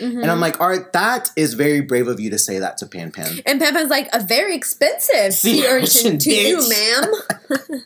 [0.00, 3.12] And I'm like, Art, that is very brave of you to say that to Pan
[3.12, 3.38] Pan.
[3.46, 7.12] And Peppa's like a very expensive sea urchin to you, ma'am.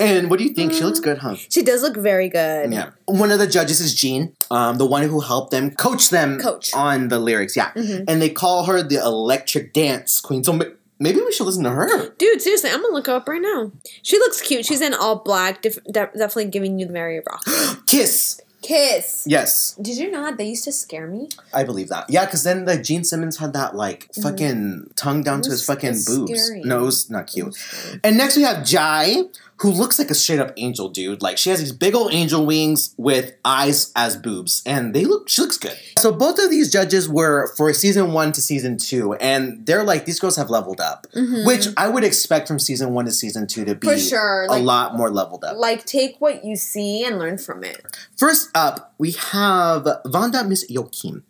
[0.00, 0.72] And what do you think?
[0.72, 1.36] She looks good, huh?
[1.48, 2.72] She does look very good.
[2.72, 2.90] Yeah.
[3.06, 6.72] One of the judges is Jean, um, the one who helped them coach them Coach.
[6.74, 7.56] on the lyrics.
[7.56, 7.72] Yeah.
[7.72, 8.04] Mhm.
[8.08, 10.44] And they call her the electric dance queen.
[10.44, 10.58] So
[10.98, 12.10] maybe we should listen to her.
[12.18, 13.72] Dude, seriously, I'm gonna look her up right now.
[14.02, 14.64] She looks cute.
[14.66, 17.44] She's in all black, def- de- definitely giving you the Mary Rock.
[17.86, 18.40] Kiss.
[18.60, 19.24] Kiss.
[19.26, 19.76] Yes.
[19.80, 21.28] Did you know that they used to scare me?
[21.54, 22.10] I believe that.
[22.10, 25.52] Yeah, because then like Gene Simmons had that like fucking tongue down to Mm.
[25.52, 26.42] His fucking boobs.
[26.44, 26.62] scary.
[26.64, 27.56] No, it was not cute.
[28.02, 29.22] And next we have Jai,
[29.60, 31.20] who looks like a straight up angel dude.
[31.20, 35.28] Like she has these big old angel wings with eyes as boobs, and they look.
[35.28, 35.76] She looks good.
[35.98, 40.04] So both of these judges were for season one to season two, and they're like
[40.04, 41.06] these girls have leveled up,
[41.44, 43.96] which I would expect from season one to season two to be Mm-hmm.
[43.96, 45.56] For sure, a like- lot more leveled up.
[45.56, 47.84] Like, take what you see and learn from it.
[48.16, 51.24] First up, we have Vanda Miss Joaquim.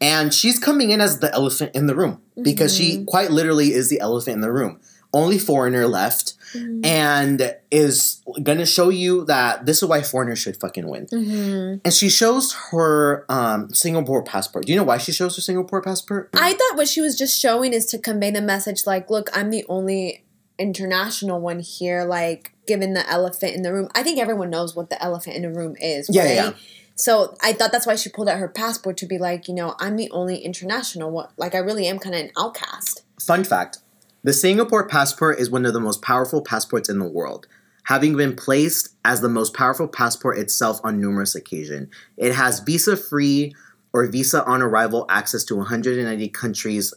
[0.00, 3.88] And she's coming in as the elephant in the room because she quite literally is
[3.90, 4.78] the elephant in the room.
[5.12, 10.88] Only foreigner left and is gonna show you that this is why foreigners should fucking
[10.88, 11.06] win.
[11.06, 11.78] Mm-hmm.
[11.84, 14.66] And she shows her um, Singapore passport.
[14.66, 16.30] Do you know why she shows her Singapore passport?
[16.34, 19.50] I thought what she was just showing is to convey the message like, look, I'm
[19.50, 20.24] the only
[20.58, 23.88] international one here, like, given the elephant in the room.
[23.94, 26.34] I think everyone knows what the elephant in the room is, Yeah, right?
[26.34, 26.52] yeah, yeah.
[26.96, 29.76] So I thought that's why she pulled out her passport to be like, you know,
[29.78, 31.28] I'm the only international one.
[31.36, 33.04] Like, I really am kind of an outcast.
[33.20, 33.78] Fun fact
[34.24, 37.46] the Singapore passport is one of the most powerful passports in the world,
[37.84, 41.88] having been placed as the most powerful passport itself on numerous occasions.
[42.16, 43.54] It has visa free
[43.92, 46.92] or visa on arrival access to 190 countries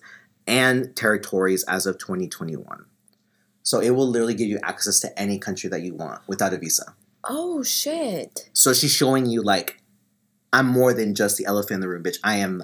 [0.48, 2.86] and territories as of 2021.
[3.64, 6.58] So it will literally give you access to any country that you want without a
[6.58, 6.96] visa.
[7.24, 8.50] Oh, shit.
[8.54, 9.82] So she's showing you, like,
[10.52, 12.18] I'm more than just the elephant in the room, bitch.
[12.24, 12.64] I am.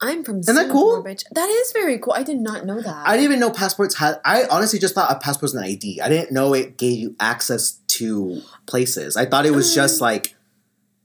[0.00, 1.02] I'm from Isn't that cool?
[1.02, 1.24] bitch.
[1.32, 2.12] That is very cool.
[2.14, 3.06] I did not know that.
[3.08, 4.20] I didn't even know passports had.
[4.24, 6.00] I honestly just thought a passport was an ID.
[6.02, 9.16] I didn't know it gave you access to places.
[9.16, 10.34] I thought it was just like,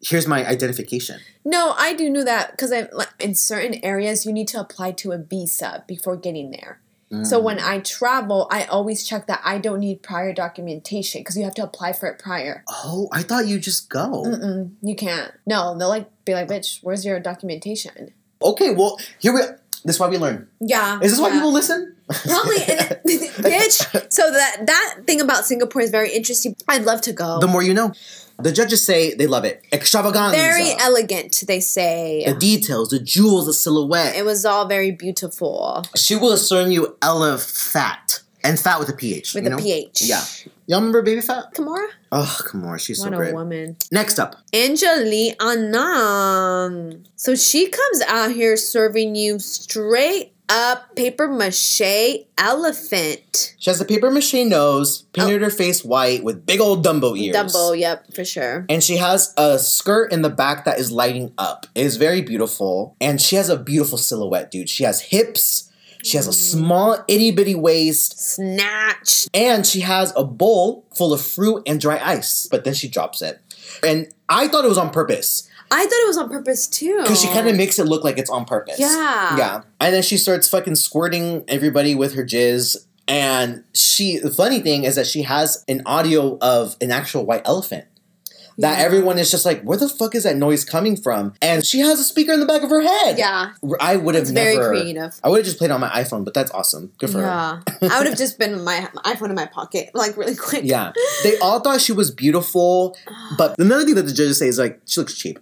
[0.03, 1.19] here's my identification.
[1.45, 4.91] No, I do know that because I'm like in certain areas you need to apply
[4.93, 6.79] to a visa before getting there.
[7.23, 7.67] So when Mm.
[7.67, 11.63] I travel, I always check that I don't need prior documentation because you have to
[11.63, 12.63] apply for it prior.
[12.69, 14.23] Oh, I thought you just go.
[14.25, 15.29] Mm-mm, you can't.
[15.45, 19.41] No, they'll like be like, "Bitch, where's your documentation?" Okay, well here we.
[19.83, 20.47] This is why we learn.
[20.59, 21.35] Yeah, Is this why yeah.
[21.35, 21.95] people listen?
[22.07, 22.79] Probably, and,
[23.39, 24.11] bitch.
[24.11, 26.55] So that that thing about Singapore is very interesting.
[26.67, 27.39] I'd love to go.
[27.39, 27.93] the more you know.
[28.39, 29.63] The judges say they love it.
[29.71, 30.35] Extravaganza.
[30.35, 32.23] very elegant, they say.
[32.25, 34.15] the details, the jewels, the silhouette.
[34.15, 38.93] It was all very beautiful she will assume you Ella fat and fat with a
[38.93, 39.33] ph.
[39.33, 39.57] with a know?
[39.57, 40.01] pH.
[40.01, 40.23] Yeah.
[40.71, 41.53] Y'all remember Baby Fat?
[41.53, 43.33] Kimura, Oh, on, she's so great.
[43.33, 43.75] what a woman.
[43.91, 47.05] Next up, Angele Anang.
[47.17, 53.55] So she comes out here serving you straight up paper mache elephant.
[53.59, 55.45] She has a paper mache nose, painted oh.
[55.45, 57.35] her face white with big old Dumbo ears.
[57.35, 58.65] Dumbo, yep, for sure.
[58.69, 61.65] And she has a skirt in the back that is lighting up.
[61.75, 62.95] It is very beautiful.
[63.01, 64.69] And she has a beautiful silhouette, dude.
[64.69, 65.67] She has hips.
[66.03, 69.27] She has a small itty bitty waist, Snatch.
[69.33, 72.47] and she has a bowl full of fruit and dry ice.
[72.49, 73.39] But then she drops it.
[73.83, 76.97] And I thought it was on purpose I thought it was on purpose too.
[77.01, 78.77] because she kind of makes it look like it's on purpose.
[78.77, 79.37] Yeah.
[79.37, 79.61] Yeah.
[79.79, 82.85] And then she starts fucking squirting everybody with her jizz.
[83.07, 87.41] And she, the funny thing is that she has an audio of an actual white
[87.45, 87.85] elephant.
[88.57, 88.85] That Yeah.
[88.85, 91.33] everyone is just like, where the fuck is that noise coming from?
[91.41, 93.17] And she has a speaker in the back of her head.
[93.17, 93.51] Yeah.
[93.79, 94.69] I would have It's very never.
[94.69, 95.19] creative.
[95.23, 96.91] I would have just played on my iPhone, but that's awesome.
[96.97, 97.25] Good for her.
[97.25, 97.59] Yeah.
[97.89, 100.63] I would have just been my iPhone in my pocket, like really quick.
[100.65, 100.91] Yeah.
[101.23, 102.95] They all thought she was beautiful,
[103.37, 105.39] but another thing that the judges say is like, she looks cheap.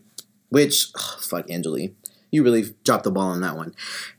[0.50, 1.89] Which, ugh, fuck, Angele.
[2.32, 3.74] You really dropped the ball on that one.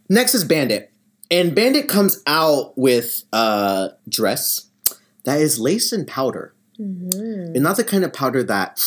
[0.09, 0.91] Next is Bandit.
[1.31, 4.67] And Bandit comes out with a dress
[5.25, 6.53] that is laced in powder.
[6.81, 7.55] Mm-hmm.
[7.55, 8.81] And not the kind of powder that,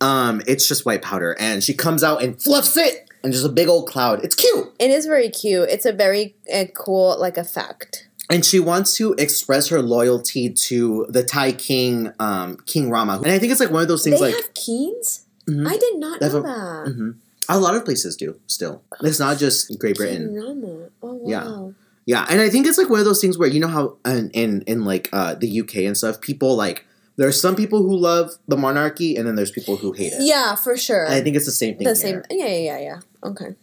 [0.00, 1.36] um, it's just white powder.
[1.38, 3.08] And she comes out and fluffs it!
[3.22, 4.24] And just a big old cloud.
[4.24, 4.72] It's cute!
[4.78, 5.68] It is very cute.
[5.68, 8.08] It's a very uh, cool like effect.
[8.30, 13.16] and she wants to express her loyalty to the Thai king, um, King Rama.
[13.22, 15.24] And I think it's like one of those things they like have keens?
[15.48, 15.66] Mhm.
[15.68, 16.86] I did not know a- that.
[16.96, 17.14] mhm.
[17.48, 18.82] a lot of places do still.
[19.02, 20.34] It's not just Great Britain.
[20.34, 20.88] Rama.
[21.02, 21.28] Oh wow.
[21.28, 21.68] Yeah.
[22.08, 24.30] Yeah, and I think it's like one of those things where you know how in
[24.30, 26.85] in, in like uh, the UK and stuff, people like
[27.16, 30.20] there are some people who love the monarchy, and then there's people who hate it.
[30.20, 31.04] Yeah, for sure.
[31.04, 31.84] And I think it's the same thing.
[31.84, 31.94] the here.
[31.94, 32.22] same.
[32.30, 33.00] Yeah, yeah, yeah, yeah.
[33.28, 33.56] Okay.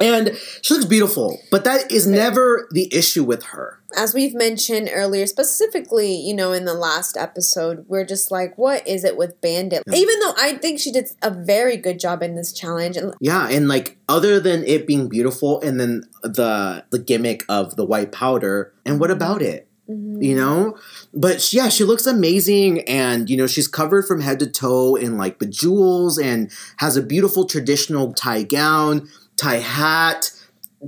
[0.00, 3.78] And she looks beautiful, but that is never the issue with her.
[3.94, 8.86] As we've mentioned earlier, specifically, you know, in the last episode, we're just like, what
[8.88, 9.82] is it with Bandit?
[9.92, 13.68] Even though I think she did a very good job in this challenge, Yeah, and
[13.68, 18.72] like other than it being beautiful, and then the the gimmick of the white powder,
[18.86, 19.68] and what about it?
[19.92, 20.36] You mm-hmm.
[20.36, 20.78] know,
[21.14, 25.18] but yeah, she looks amazing, and you know she's covered from head to toe in
[25.18, 30.30] like bejewels, and has a beautiful traditional Thai gown, Thai hat,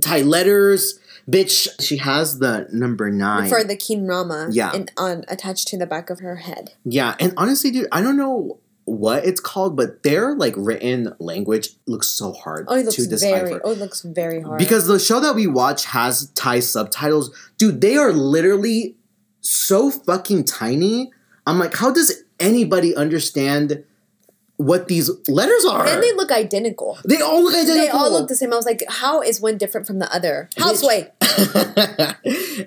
[0.01, 0.99] Thai letters.
[1.29, 3.49] Bitch, she has the number nine.
[3.49, 4.71] for the King Rama, Yeah.
[4.75, 6.73] and on attached to the back of her head.
[6.83, 11.69] yeah, and honestly, dude, I don't know what it's called, but their like written language
[11.87, 13.45] looks so hard Oh, it looks to decipher.
[13.47, 13.59] very.
[13.63, 14.59] Oh, it looks very hard.
[14.59, 17.35] Because the show that we watch has Thai subtitles.
[17.57, 18.95] Dude, they are literally
[19.41, 21.11] so fucking tiny.
[21.47, 23.83] I'm like, how does anybody understand
[24.57, 25.85] what these letters are?
[25.87, 26.97] and they look identical.
[27.05, 27.75] They all look identical.
[27.81, 28.53] They all look the same.
[28.53, 30.47] I was like, how is one different from the other?
[30.57, 31.11] Houseway.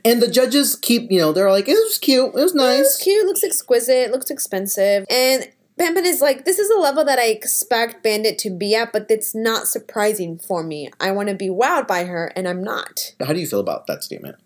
[0.04, 2.26] and the judges keep, you know, they're like, it was cute.
[2.35, 2.98] It was nice.
[2.98, 3.26] cute.
[3.26, 4.11] Looks exquisite.
[4.11, 5.07] Looks expensive.
[5.09, 5.48] And
[5.79, 9.07] Bandit is like, this is a level that I expect Bandit to be at, but
[9.09, 10.91] it's not surprising for me.
[11.01, 13.14] I want to be wowed by her, and I'm not.
[13.21, 14.37] How do you feel about that statement?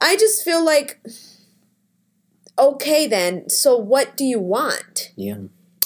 [0.00, 1.00] I just feel like,
[2.58, 3.48] okay, then.
[3.48, 5.12] So what do you want?
[5.16, 5.38] Yeah.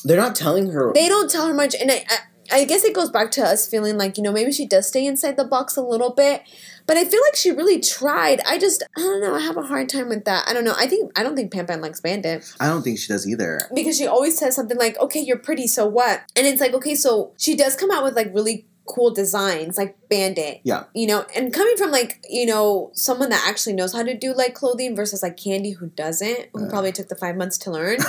[0.04, 0.92] They're not telling her.
[0.92, 2.18] They don't tell her much, and I, I,
[2.50, 5.06] I guess it goes back to us feeling like you know maybe she does stay
[5.06, 6.42] inside the box a little bit,
[6.86, 8.40] but I feel like she really tried.
[8.46, 9.34] I just I don't know.
[9.34, 10.46] I have a hard time with that.
[10.48, 10.74] I don't know.
[10.76, 13.60] I think I don't think Pam Pam likes Bandit I don't think she does either.
[13.74, 16.94] because she always says something like, "Okay, you're pretty, so what?" And it's like, okay,
[16.94, 20.60] so she does come out with like really cool designs, like Bandit.
[20.64, 20.84] Yeah.
[20.94, 24.32] You know, and coming from like you know someone that actually knows how to do
[24.34, 26.70] like clothing versus like Kandy who doesn't, who Yeah.
[26.70, 27.98] probably took the five months to learn.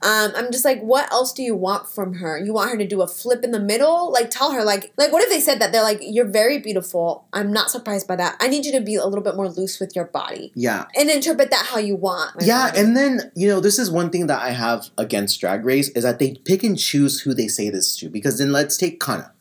[0.00, 2.38] Um, I'm just like, what else do you want from her?
[2.38, 4.12] You want her to do a flip in the middle?
[4.12, 5.72] Like, tell her, like, like what if they said that?
[5.72, 7.26] They're like, you're very beautiful.
[7.32, 8.36] I'm not surprised by that.
[8.40, 10.86] I need you to be a little bit more loose with your body Yeah.
[10.96, 12.36] and interpret that how you want.
[12.40, 12.80] Yeah, body.
[12.80, 16.04] and then you know this is one thing that I have against Drag Race is
[16.04, 18.08] that they pick and choose who they say this to.
[18.08, 19.32] Because then let's take Kana.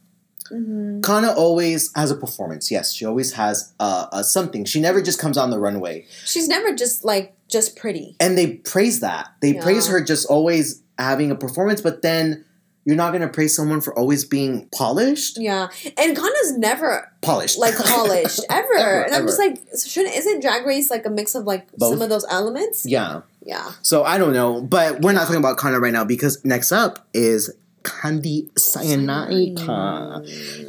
[0.51, 1.03] Mhm.
[1.03, 2.69] Kana always has a performance.
[2.71, 4.65] Yes, she always has uh, a something.
[4.65, 8.15] She never just comes on the runway, she's never just like just pretty.
[8.19, 9.29] and they praise that.
[9.41, 9.63] They Yeah.
[9.63, 12.43] praise her just always having a performance, but then
[12.85, 15.37] you're not gonna praise someone for always being polished.
[15.39, 18.73] Yeah, and Kana's never Polished, like polished ever.
[18.77, 21.91] Ever, and I'm just like, shouldn't isn't Drag Race like a mix of like Both.
[21.93, 22.85] some of those elements?
[22.85, 23.21] yeah.
[23.45, 23.71] Yeah.
[23.81, 27.07] So I don't know, but we're not talking about Kana right now because next up
[27.13, 27.49] is
[27.87, 29.57] Kandy Zyanide.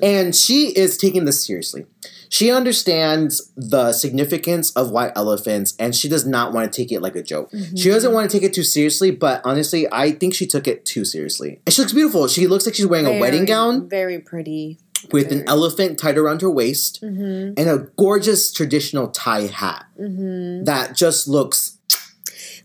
[0.03, 1.87] And she is taking this seriously.
[2.31, 7.01] She understands the significance of white elephants and she does not want to take it
[7.01, 7.51] like a joke.
[7.75, 10.85] She doesn't want to take it too seriously, but honestly, I think she took it
[10.85, 11.61] too seriously.
[11.67, 12.29] And she looks beautiful.
[12.29, 14.79] She looks like she's wearing a wedding gown Very pretty.
[15.11, 17.55] with an elephant tied around her waist Mm-hmm.
[17.59, 20.65] and a gorgeous traditional Thai hat Mm-hmm.
[20.65, 21.75] that just looks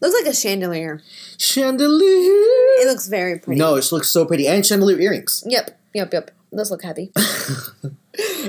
[0.02, 1.02] Looks like a chandelier.
[1.44, 2.34] Chandelier.
[2.82, 3.60] It looks very pretty.
[3.60, 4.48] No, it looks so pretty.
[4.48, 5.44] And chandelier earrings.
[5.46, 5.78] Yep.
[5.94, 6.14] Yep.
[6.14, 6.32] Yep.
[6.52, 7.12] Those look heavy.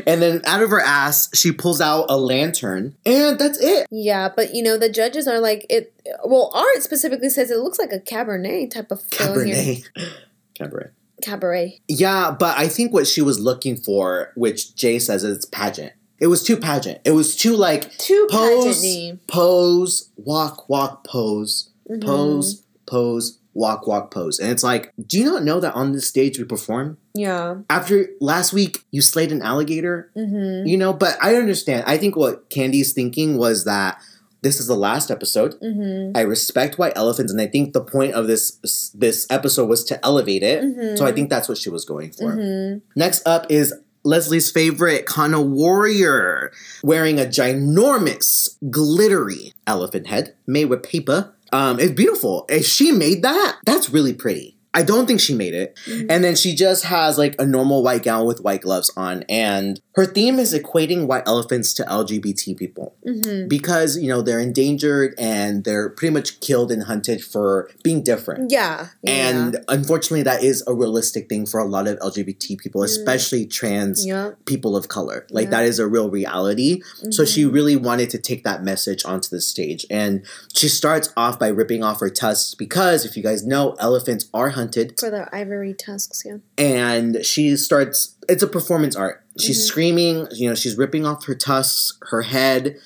[0.06, 2.94] And then out of her ass, she pulls out a lantern.
[3.06, 3.86] And that's it.
[3.90, 5.94] yeah, but you know the judges are like it.
[6.22, 9.00] Well, art specifically says it looks like a cabernet type of.
[9.08, 9.88] Cabernet.
[10.54, 10.90] Cabaret.
[11.22, 11.80] Cabaret.
[11.88, 15.94] Yeah, but I think what she was looking for, which Jay says is pageant.
[16.18, 17.00] It was too pageant.
[17.06, 19.18] It was too like Too pose, pageant-y.
[19.28, 22.06] pose, walk, walk, pose, Mm-hmm.
[22.06, 24.38] pose, pose, walk, walk, pose.
[24.38, 26.98] And it's like, do you not know that on this stage we perform?
[27.14, 27.56] Yeah.
[27.70, 30.66] After last week, you slayed an alligator, Mm-hmm.
[30.66, 30.92] you know.
[30.92, 31.84] But I understand.
[31.86, 34.00] I think what Kandy's thinking was that
[34.42, 35.54] this is the last episode.
[35.60, 36.16] Mm-hmm.
[36.16, 38.58] I respect white elephants, and I think the point of this
[38.94, 40.62] this episode was to elevate it.
[40.62, 40.98] Mhm.
[40.98, 42.32] So I think that's what she was going for.
[42.36, 42.78] Mm-hmm.
[42.96, 43.72] Next up is
[44.04, 51.33] Lesly's favorite, Kana Warrior, wearing a ginormous, glittery elephant head made with paper.
[51.54, 52.46] Um, it's beautiful.
[52.48, 54.53] If she made that, that's really pretty.
[54.74, 55.78] I don't think she made it.
[56.10, 59.22] And then she just has like a normal white gown with white gloves on.
[59.28, 63.48] And her theme is equating white elephants to LGBT people Mm-hmm.
[63.48, 68.50] because, you know, they're endangered and they're pretty much killed and hunted for being different.
[68.50, 68.88] Yeah.
[69.06, 74.04] And unfortunately, that is a realistic thing for a lot of LGBT people, especially trans
[74.06, 74.32] yeah.
[74.46, 75.26] people of color.
[75.30, 75.50] Like, Yeah.
[75.50, 76.80] that is a real reality.
[77.10, 77.28] So, Mhm.
[77.28, 79.86] she really wanted to take that message onto the stage.
[79.90, 80.22] And
[80.54, 84.48] she starts off by ripping off her tusks because, if you guys know, elephants are
[84.50, 84.63] hunted.
[84.98, 86.22] For the ivory tusks.
[86.24, 86.36] Yeah.
[86.58, 89.22] And she starts, it's a performance art.
[89.38, 89.66] She's Mhm.
[89.66, 92.76] screaming, you know, she's ripping off her tusks, her head.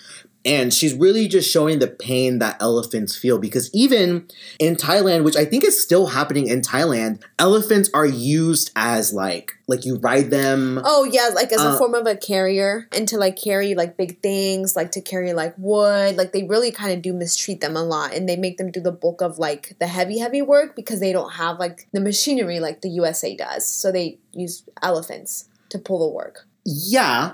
[0.49, 4.27] And she's really just showing the pain that elephants feel because even
[4.59, 9.53] in Thailand, which I think is still happening in Thailand, elephants are used as like
[9.67, 10.81] like you ride them.
[10.83, 13.99] Oh yeah, like as a Uh, form of a carrier, and to like carry like
[13.99, 16.17] big things, like to carry like wood.
[16.17, 18.81] Like they really kind of do mistreat them a lot, and they make them do
[18.81, 22.59] the bulk of like the heavy, heavy work because they don't have like the machinery
[22.59, 23.69] like the USA does.
[23.69, 26.47] So they use elephants to pull the work.
[26.65, 27.33] Yeah.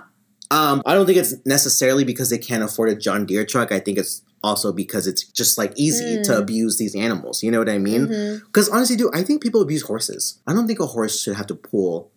[0.54, 3.72] Um, I don't think it's necessarily because they can't afford a John Deere truck.
[3.72, 6.38] I think it's also because it's just like easy to Mm.
[6.38, 7.42] abuse these animals.
[7.42, 8.06] You know what I mean?
[8.46, 10.38] Because honestly, dude, I think people abuse horses.
[10.46, 12.10] I don't think a horse should have to pull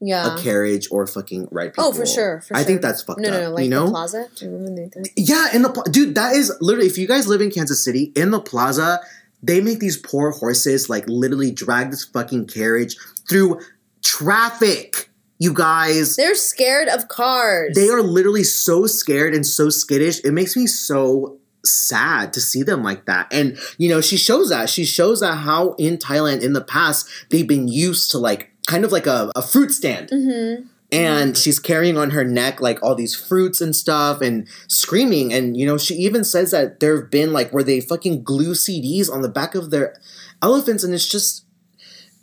[0.00, 0.34] Yeah.
[0.34, 1.84] a carriage or fucking ride people.
[1.84, 2.40] Oh, for sure.
[2.40, 2.66] For I sure.
[2.66, 3.34] think that's fucked no, up.
[3.34, 3.84] No, no, like you know?
[3.86, 4.26] the plaza.
[4.34, 6.88] Do you remember Yeah, in the dude, that is literally.
[6.88, 9.00] If you guys live in Kansas City, in the plaza,
[9.42, 12.96] they make these poor horses like literally drag this fucking carriage
[13.28, 13.60] through
[14.02, 15.10] traffic.
[15.38, 17.74] You guys, They're scared of cars.
[17.74, 20.20] they are literally so scared and so skittish.
[20.24, 23.32] It makes me so sad to see them like that.
[23.32, 24.70] And you know, she shows that.
[24.70, 28.84] She shows that how in Thailand in the past they've been used to like kind
[28.84, 30.10] of like a, a fruit stand.
[30.10, 30.66] Mm-hmm.
[30.92, 35.32] And she's carrying on her neck like all these fruits and stuff and screaming.
[35.32, 38.52] And you know, she even says that there have been like where they fucking glue
[38.52, 40.00] CDs on the back of their
[40.40, 41.44] elephants, and it's just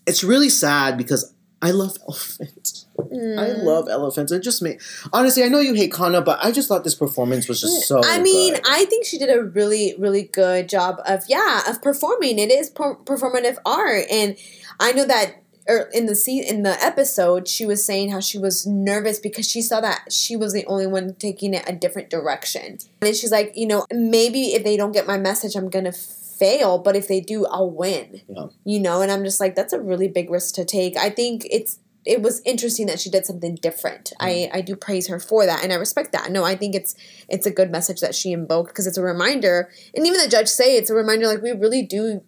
[0.08, 2.86] it's really sad because I love elephants.
[3.00, 4.32] I love elephants.
[4.32, 4.80] It just made
[5.14, 8.02] honestly, I know you hate Kana, but I just thought this performance was just so.
[8.04, 8.64] I mean, good.
[8.68, 12.40] I think she did a really, really good job of yeah of performing.
[12.40, 14.38] It is per- performative art, and
[14.80, 15.36] I know that
[15.70, 19.50] er, in the se- in the episode, she was saying how she was nervous because
[19.50, 23.14] she saw that she was the only one taking it a different direction, and then
[23.14, 25.94] she's like, you know, maybe if they don't get my message, I'm gonna
[26.42, 28.22] fail, but if they do, I'll win.
[28.28, 28.48] Yeah.
[28.66, 30.98] You know, and I'm just like, that's a really big risk to take.
[30.98, 34.12] I think it's it was interesting that she did something different.
[34.20, 36.32] I I do praise her for that, and I respect that.
[36.32, 36.96] No, I think it's
[37.30, 40.48] it's a good message that she invoked because it's a reminder, and even the judge
[40.48, 42.22] say it's a reminder like we really do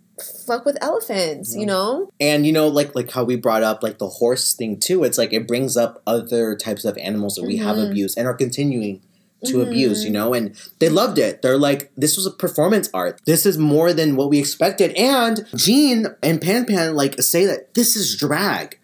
[0.45, 2.07] fuck with elephants, you know?
[2.19, 5.03] and you know, like like how we brought up like the horse thing too.
[5.03, 7.89] It's like it brings up other types of animals that we have Mhm.
[7.89, 9.01] abused and are continuing
[9.45, 9.67] to Mhm.
[9.67, 10.03] abuse.
[10.03, 11.41] You know, and they loved it.
[11.41, 13.19] They're like, this was a performance art.
[13.25, 14.91] This is more than what we expected.
[14.97, 18.79] And Jean and Pan Pan like say that this is drag.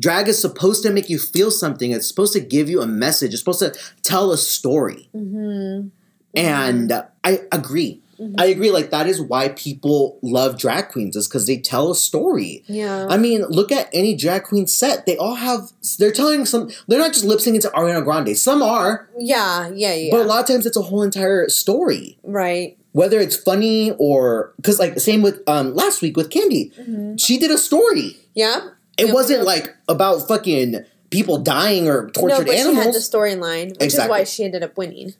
[0.00, 1.90] Drag is supposed to make you feel something.
[1.92, 3.32] It's supposed to give you a message.
[3.34, 3.72] It's supposed to
[4.02, 5.08] tell a story.
[5.14, 5.88] Mm-hmm.
[6.34, 6.92] And
[7.22, 8.00] I agree.
[8.22, 8.34] Mhm.
[8.38, 8.70] I agree.
[8.70, 12.62] Like that is why people love drag queens is because they tell a story.
[12.66, 13.06] Yeah.
[13.08, 15.06] I mean, look at any drag queen set.
[15.06, 15.72] They all have.
[15.98, 16.70] They're telling some.
[16.86, 18.36] They're not just lip syncing to Ariana Grande.
[18.36, 20.10] Some are, yeah, yeah, yeah.
[20.12, 22.18] but a lot of times it's a whole entire story.
[22.22, 22.76] right.
[22.94, 27.18] Whether it's funny or because, like, same with um last week with Kandy, Mhm.
[27.18, 28.18] she did a story.
[28.34, 28.60] Yeah.
[28.98, 29.44] It Yeah, wasn't yeah.
[29.46, 34.00] like about fucking people dying or No, tortured but she had the storyline, which is
[34.00, 35.14] why she ended up winning.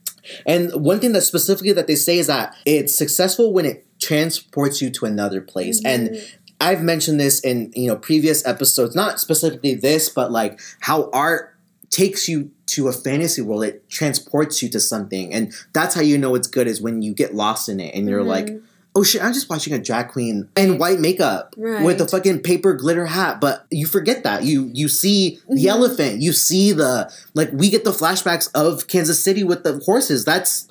[0.47, 4.81] And one thing that specifically that they say is that it's successful when it transports
[4.83, 5.81] you to another place.
[5.85, 6.23] And Mhm.
[6.61, 11.55] I've mentioned this in you know previous episodes, not specifically this, but like how art
[11.91, 13.65] takes you to a fantasy world.
[13.65, 17.13] It transports you to something, and that's how you know it's good is when you
[17.15, 18.61] get lost in it and you're like, Mhm.
[18.95, 21.85] Oh shit, I'm just watching a drag queen in white makeup Right.
[21.85, 23.41] with a fucking paper glitter hat.
[23.41, 25.71] But you forget that you you see the Mhm.
[25.71, 30.25] elephant, you see the like we get the flashbacks of Kansas City with the horses.
[30.25, 30.67] That's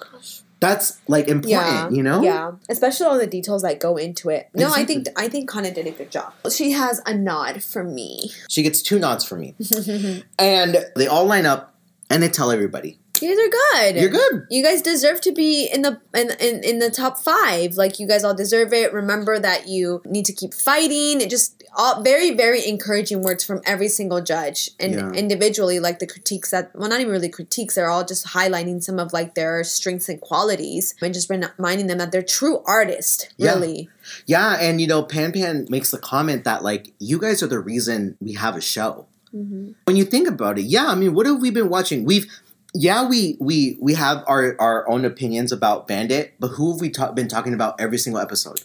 [0.59, 2.21] that's like important, yeah, you know.
[2.21, 4.47] Yeah, especially all the details that go into it.
[4.53, 6.33] No, I think I think Kana did a good job.
[6.51, 8.31] She has a nod from me.
[8.47, 9.55] She gets two nods from me.
[10.37, 11.73] and they all line up
[12.11, 13.49] and they tell everybody You guys are
[13.93, 14.01] good.
[14.01, 14.47] You're good.
[14.49, 17.75] You guys deserve to be in the in, in in the top five.
[17.75, 18.93] Like you guys all deserve it.
[18.93, 21.21] Remember that you need to keep fighting.
[21.21, 25.11] It just all very very encouraging words from every single judge and Yeah.
[25.11, 27.75] individually like the critiques that well not even really critiques.
[27.75, 31.99] They're all just highlighting some of like their strengths and qualities and just reminding them
[31.99, 33.27] that they're true artists.
[33.37, 33.53] Yeah.
[33.53, 33.89] Really.
[34.25, 37.59] Yeah, and you know, Pan Pan makes the comment that like you guys are the
[37.59, 39.05] reason we have a show.
[39.33, 39.71] Mm-hmm.
[39.85, 42.03] When you think about it, yeah, I mean, what have we been watching?
[42.03, 42.27] We've
[42.73, 46.89] yeah, we we we have our our own opinions about Bandit, but who have we
[46.89, 48.61] ta- been talking about every single episode?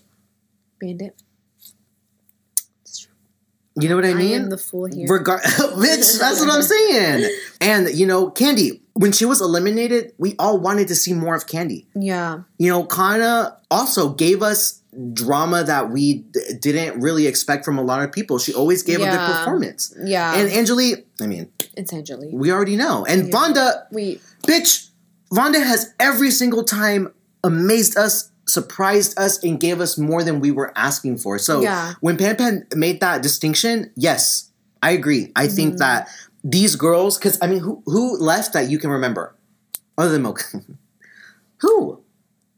[0.81, 1.21] Bandit.
[3.79, 4.43] You know what I I mean?
[4.45, 5.07] am the fool here.
[5.07, 7.31] Regar- Bitch, that's what I'm saying.
[7.61, 11.47] And you know, Kandy, when she was eliminated, we all wanted to see more of
[11.47, 11.85] Kandy.
[11.95, 12.41] yeah.
[12.59, 14.81] You know, Kana also gave us
[15.13, 18.39] drama that we d- didn't really expect from a lot of people.
[18.39, 19.95] She always gave a good performance.
[20.03, 20.35] Yeah.
[20.37, 22.33] And Angele, I mean, it's Angelique.
[22.35, 23.05] we already know.
[23.05, 23.33] And Yeah.
[23.33, 24.89] Vanda, We bitch,
[25.33, 27.13] Vanda has every single time
[27.45, 31.39] amazed us, surprised us, and gave us more than we were asking for.
[31.39, 31.95] So Yeah.
[32.01, 34.51] when Pan Pan made that distinction, yes,
[34.83, 35.33] I agree.
[35.37, 35.57] I Mm-hmm.
[35.57, 36.09] think that
[36.45, 39.35] these girls, because I mean, who who left that you can remember
[39.99, 40.45] other than Milk?
[41.59, 42.01] who?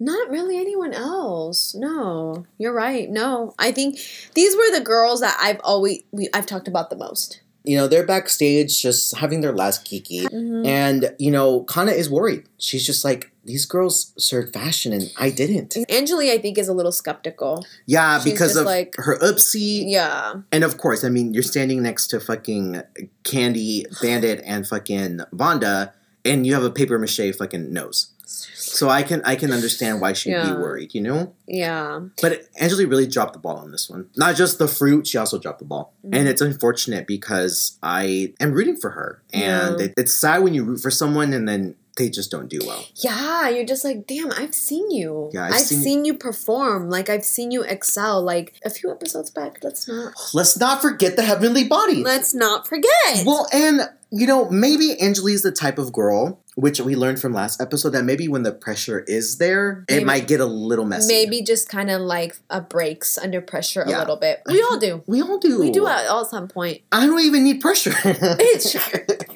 [0.01, 1.75] Not really anyone else.
[1.75, 3.09] No, you're right.
[3.11, 3.99] No, I think
[4.35, 7.41] these were the girls that I've always we, I've talked about the most.
[7.65, 10.21] You know, they're backstage just having their last kiki.
[10.21, 10.65] Mm-hmm.
[10.65, 12.45] And, you know, Kana is worried.
[12.57, 15.77] She's just like, these girls served fashion and I didn't.
[15.91, 17.67] Angele, I think, is a little skeptical.
[17.85, 19.85] Yeah, She's because of like- her oopsie.
[19.87, 22.81] Yeah, And of course, I mean, you're standing next to fucking
[23.25, 25.93] Kandy, Bandit, and fucking Vanda,
[26.25, 28.13] and you have a paper mache fucking nose.
[28.31, 31.33] So I can I can understand why she'd be worried, you know.
[31.47, 34.11] yeah, But Angele really dropped the ball on this one.
[34.17, 36.15] Not just the fruit, she also dropped the ball, Mm-hmm.
[36.15, 39.87] and it's unfortunate because I am rooting for her, and Yeah.
[39.87, 42.85] it, it's sad when you root for someone and then they just don't do well.
[42.95, 43.49] yeah.
[43.49, 44.31] You're just like, damn.
[44.33, 45.31] I've seen you.
[45.33, 46.89] Yeah, I've I've, seen- seen, you perform.
[46.91, 48.23] Like I've seen you excel.
[48.23, 49.59] Like a few episodes back.
[49.65, 50.13] Let's not.
[50.33, 52.05] Let's not forget the heavenly body.
[52.05, 53.25] Let's not forget.
[53.27, 57.61] Well, and you know, maybe Angele's the type of girl, which we learned from last
[57.61, 60.03] episode, that maybe when the pressure is there, Maybe.
[60.03, 61.13] it might get a little messy.
[61.13, 63.99] Maybe just kind of like a breaks under pressure Yeah.
[63.99, 64.41] a little bit.
[64.47, 65.03] We all do.
[65.07, 65.61] we all do.
[65.61, 66.81] We do at all some point.
[66.91, 67.95] I don't even need pressure.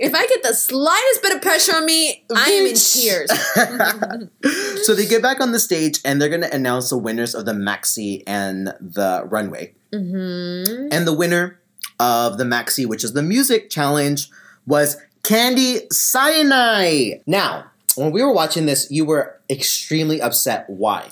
[0.04, 3.30] If I get the slightest bit of pressure on me, I am in tears.
[4.84, 7.44] so they get back on the stage and they're going to announce the winners of
[7.44, 9.74] the maxi and the runway.
[9.92, 11.60] hmm And the winner
[12.00, 14.28] of the maxi, which is the music challenge,
[14.66, 17.22] was Kandy Zyanide.
[17.26, 20.64] Now, when we were watching this, you were extremely upset.
[20.68, 21.08] Why?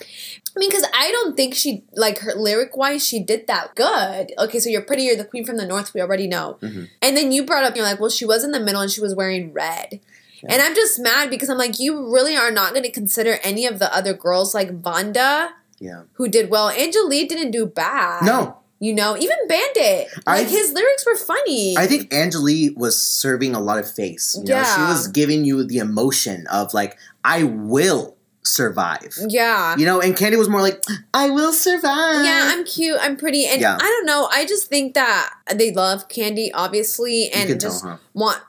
[0.57, 4.33] I mean, because I don't think she, like, her lyric wise, she did that good.
[4.39, 6.59] Okay, so you're pretty, you're the queen from the north, we already know.
[6.61, 6.85] Mm-hmm.
[7.03, 9.01] And then you brought up, you're like, well, she was in the middle and she
[9.01, 10.01] was wearing red.
[10.49, 13.67] And I'm just mad because I'm like, you really are not going to consider any
[13.67, 16.05] of the other girls like Vanda, Yeah.
[16.15, 16.71] who did well.
[16.71, 18.25] Angelique didn't do bad.
[18.25, 18.57] No.
[18.83, 20.09] You know, even Bandit.
[20.27, 21.77] I- Like, his lyrics were funny.
[21.77, 24.35] I think Angelique was serving a lot of face.
[24.39, 29.17] You know, she was giving you the emotion of like, I will survive.
[29.29, 29.77] yeah.
[29.77, 30.83] You know, and Kandy was more like,
[31.13, 32.25] I will survive.
[32.25, 32.99] Yeah, I'm cute.
[33.01, 33.77] I'm pretty, and Yeah.
[33.77, 34.29] I don't know.
[34.33, 37.97] I just think that they love Kandy, obviously, and can tell, just huh?
[38.15, 38.41] want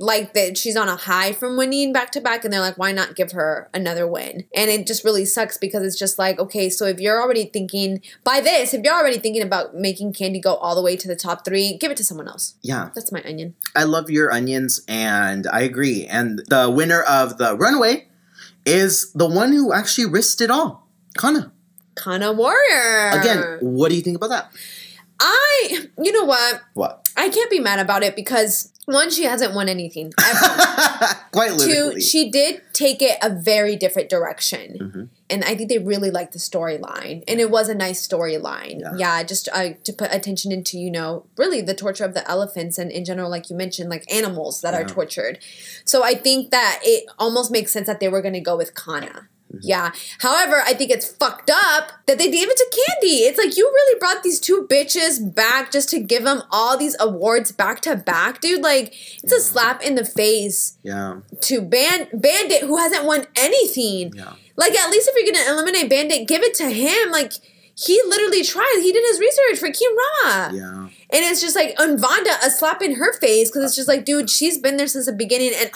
[0.00, 2.92] like that she's on a high from winning back to back, and they're like, why
[2.92, 4.44] not give her another win?
[4.54, 8.02] And it just really sucks because it's just like, okay, so if you're already thinking
[8.24, 11.16] by this, if you're already thinking about making Kandy go all the way to the
[11.16, 12.54] top three, give it to someone else.
[12.62, 12.90] yeah.
[12.94, 13.54] That's my onion.
[13.76, 16.06] I love your onions, and I agree.
[16.06, 18.07] And the winner of the runway
[18.68, 21.52] is the one who actually risked it all, Kana.
[21.94, 23.10] Kana Warrior.
[23.10, 24.52] Again, what do you think about that?
[25.20, 26.60] I, you know what?
[26.74, 27.08] What?
[27.16, 30.12] I can't be mad about it because one, she hasn't won anything.
[31.32, 32.00] Quite Two, literally.
[32.00, 34.78] she did take it a very different direction.
[34.80, 35.04] Mm-hmm.
[35.30, 37.22] And I think they really liked the storyline.
[37.28, 38.80] And it was a nice storyline.
[38.80, 38.94] Yeah.
[38.96, 42.78] Yeah, just uh, to put attention into, you know, really the torture of the elephants
[42.78, 45.38] and in general, like you mentioned, like animals that are tortured.
[45.84, 48.74] So I think that it almost makes sense that they were going to go with
[48.74, 49.28] Kana.
[49.52, 49.60] Mm-hmm.
[49.62, 49.92] Yeah.
[50.18, 53.26] However, I think it's fucked up that they gave it to Kandy.
[53.26, 56.96] It's like you really brought these two bitches back just to give them all these
[57.00, 58.62] awards back to back, dude.
[58.62, 61.20] Like it's a slap in the face yeah.
[61.40, 64.12] to Ban- Bandit who hasn't won anything.
[64.14, 64.34] Yeah.
[64.56, 67.10] Like at least if you're gonna eliminate Bandit, give it to him.
[67.10, 67.32] Like
[67.74, 68.80] he literally tried.
[68.82, 70.50] He did his research for Kim Ra.
[70.52, 70.88] Yeah.
[71.10, 74.04] And it's just like on Vanda, a slap in her face because it's just like,
[74.04, 75.52] dude, she's been there since the beginning.
[75.54, 75.70] And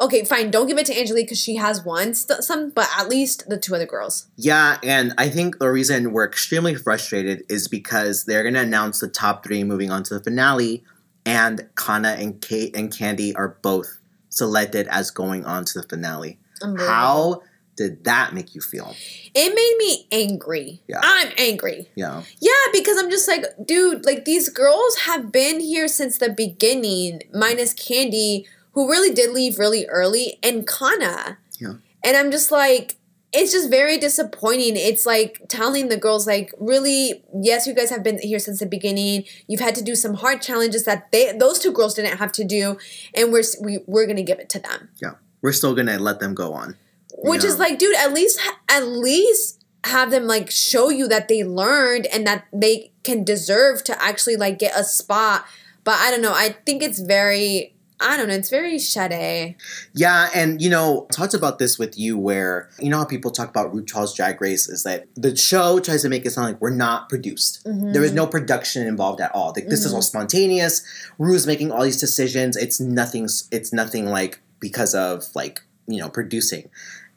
[0.00, 3.08] okay, fine, don't give it to Angelique because she has won st- some, but at
[3.08, 4.28] least the two other girls.
[4.36, 9.00] Yeah, and I think the reason we're extremely frustrated is because they're going to announce
[9.00, 10.82] the top three moving on to the finale,
[11.26, 13.98] and Kana and Kate and Kandy are both
[14.30, 16.38] selected as going on to the finale.
[16.78, 17.42] How
[17.76, 18.94] did that make you feel?
[19.34, 20.82] It made me angry.
[20.86, 21.00] Yeah.
[21.02, 21.88] I'm angry.
[21.94, 22.22] Yeah.
[22.38, 27.22] Yeah, because I'm just like, dude, like these girls have been here since the beginning,
[27.32, 31.38] minus Kandy, who really did leave really early, and Kana.
[31.58, 31.74] Yeah.
[32.04, 32.96] And I'm just like,
[33.32, 34.76] it's just very disappointing.
[34.76, 38.66] It's like telling the girls, like, really, yes, you guys have been here since the
[38.66, 39.24] beginning.
[39.46, 42.44] You've had to do some hard challenges that they those two girls didn't have to
[42.44, 42.76] do,
[43.14, 44.88] and we're we, we're gonna give it to them.
[45.00, 45.12] Yeah.
[45.42, 46.76] We're still gonna let them go on.
[47.18, 47.50] Which Yeah.
[47.50, 52.06] is like, dude, at least at least have them like show you that they learned
[52.06, 55.44] and that they can deserve to actually like get a spot.
[55.84, 56.34] But I don't know.
[56.34, 59.56] I think it's very I don't know, it's very shade.
[59.92, 63.30] Yeah, and you know, I talked about this with you where you know how people
[63.30, 66.60] talk about RuPaul's Drag Race is that the show tries to make it sound like
[66.60, 67.62] we're not produced.
[67.64, 69.52] There is no production involved at all.
[69.54, 70.82] Like this is all spontaneous.
[71.18, 72.56] Ru's making all these decisions.
[72.56, 73.28] It's nothing.
[73.52, 76.70] It's nothing like because of like you know producing.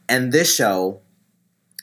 [0.10, 1.00] And this show,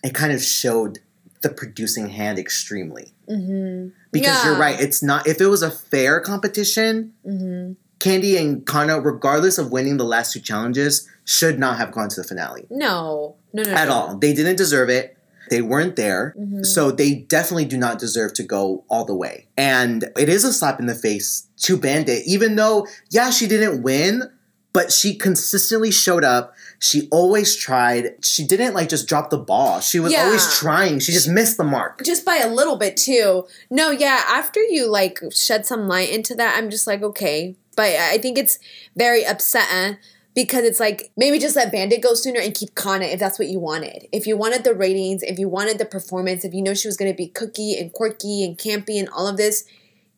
[0.05, 0.99] it kind of showed
[1.41, 3.15] the producing hand extremely.
[3.29, 3.97] Mm-hmm.
[4.13, 5.27] Because you're right, it's not.
[5.27, 7.73] If it was a fair competition, Mm-hmm.
[8.01, 12.17] Kandy and Kana, regardless of winning the last two challenges, should not have gone to
[12.21, 13.37] the finale No.
[13.53, 13.95] No, no, at no.
[13.95, 14.17] all.
[14.19, 15.17] They didn't deserve it.
[15.51, 16.35] They weren't there.
[16.39, 16.65] Mhm.
[16.65, 19.47] So they definitely do not deserve to go all the way.
[19.57, 23.83] And it is a slap in the face to Bandit, even though, yeah, she didn't
[23.83, 24.31] win,
[24.73, 26.55] but she consistently showed up.
[26.79, 28.15] She always tried.
[28.25, 29.81] She didn't like just drop the ball.
[29.81, 30.27] She was Yeah.
[30.27, 31.01] always trying.
[31.01, 32.03] She just missed the mark.
[32.05, 33.47] Just by a little bit too.
[33.69, 37.57] No, yeah, after you like shed some light into that, I'm just like, okay.
[37.77, 38.59] But I think it's
[38.97, 39.99] very upsetting uh,
[40.35, 43.49] because it's like maybe just let Bandit go sooner and keep Kana if that's what
[43.49, 44.07] you wanted.
[44.13, 46.97] If you wanted the ratings, if you wanted the performance, if you know she was
[46.97, 49.65] gonna be cookie and quirky and campy and all of this,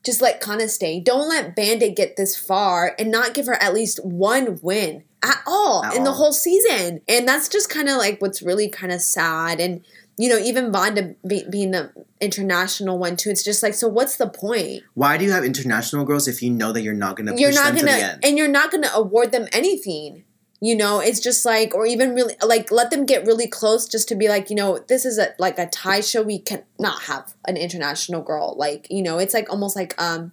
[0.05, 1.00] just let Kana stay.
[1.00, 5.40] Don't let Bandit get this far and not give her at least one win at
[5.46, 7.00] all At in the whole season.
[7.09, 9.61] And that's just kind of like what's really kind of sad.
[9.61, 9.84] And
[10.18, 13.30] you know, even Vanda be, being the international one too.
[13.30, 14.82] It's just like, so what's the point?
[14.94, 17.52] Why do you have international girls if you know that you're not going to You're
[17.52, 20.24] not them to the gonna, and you're not gonna award them anything.
[20.60, 24.08] You know, it's just like, or even really like let them get really close just
[24.08, 26.22] to be like, you know, this is a like a tie show.
[26.22, 28.54] We cannot have an international girl.
[28.56, 30.32] Like, you know, it's like almost like um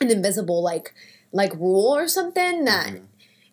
[0.00, 0.94] an invisible like
[1.32, 3.04] like rule or something that Mm-hmm.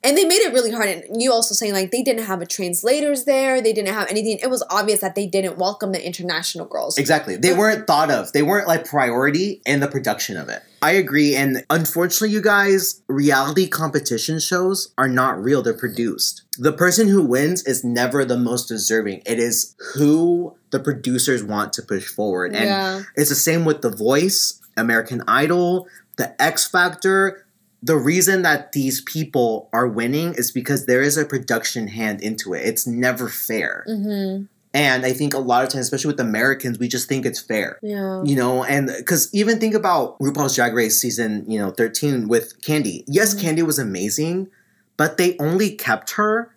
[0.04, 2.46] And they made it really hard and you also saying like they didn't have a
[2.46, 6.66] translators there they didn't have anything it was obvious that they didn't welcome the international
[6.66, 7.36] girls Exactly.
[7.36, 8.32] They weren't thought of.
[8.34, 10.64] They weren't like priority in the production of it.
[10.82, 11.36] I agree.
[11.36, 15.62] And unfortunately, you guys, reality competition shows are not real.
[15.62, 16.44] They're produced.
[16.58, 19.22] The person who wins is never the most deserving.
[19.26, 22.54] It is who the producers want to push forward.
[22.56, 23.02] And Yeah.
[23.16, 25.88] it's the same with The Voice, American Idol,
[26.18, 27.43] The X Factor.
[27.86, 32.54] The reason that these people are winning is because there is a production hand into
[32.54, 32.62] it.
[32.66, 33.84] It's never fair.
[33.90, 34.46] mm-hmm.
[34.76, 37.78] And I think a lot of times, especially with Americans, we just think it's fair.
[37.84, 42.28] yeah You know, and because even think about RuPaul's Drag Race season, you know, 13
[42.28, 43.04] with Kandy.
[43.06, 43.42] Yes, Mhm.
[43.42, 44.48] Kandy was amazing,
[44.98, 46.50] but they only kept her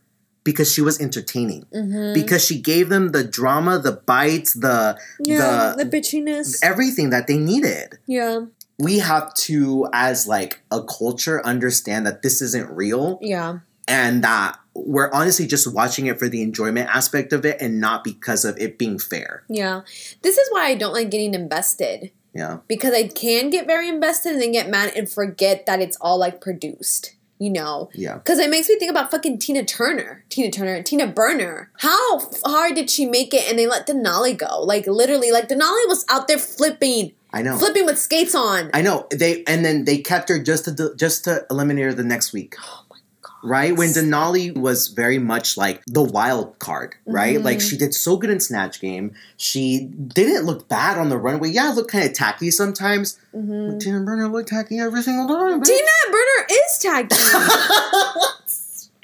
[0.45, 1.67] because she was entertaining.
[1.75, 2.15] mm-hmm.
[2.15, 7.27] Because she gave them the drama, the bites, the yeah the- the, bitchiness everything that
[7.27, 7.99] they needed.
[8.07, 8.47] yeah
[8.79, 13.59] We have to, as like a culture, understand that this isn't real yeah
[13.89, 18.03] and that we're honestly just watching it for the enjoyment aspect of it and not
[18.03, 19.45] because of it being fair.
[19.49, 19.83] yeah
[20.23, 22.59] this is why i don't like getting invested Yeah.
[22.67, 26.19] because i can get very invested and then get mad and forget that it's all
[26.19, 28.15] like produced you know Yeah.
[28.17, 30.25] Because it makes me think about fucking Tina Turner.
[30.31, 31.71] Tina Turner, Tina Burner.
[31.79, 34.63] How hard did she make it and they let Denali go?
[34.63, 37.59] Like, literally, like, Denali was out there flipping, I know.
[37.59, 38.71] flipping with skates on.
[38.73, 42.03] I know they, and then they kept her just to just to eliminate her the
[42.05, 42.55] next week.
[42.63, 43.33] oh my God.
[43.45, 47.37] Right when Denali was very much like the wild card, right?
[47.39, 47.45] Mhm.
[47.45, 49.13] Like she did so good in Snatch Game.
[49.37, 49.85] She
[50.19, 51.51] didn't look bad on the runway.
[51.51, 53.19] Yeah, it looked kind of tacky sometimes.
[53.37, 53.79] Mhm.
[53.79, 55.63] Tina Burner looked tacky every single time.
[55.63, 57.17] Tina Burner is tacky.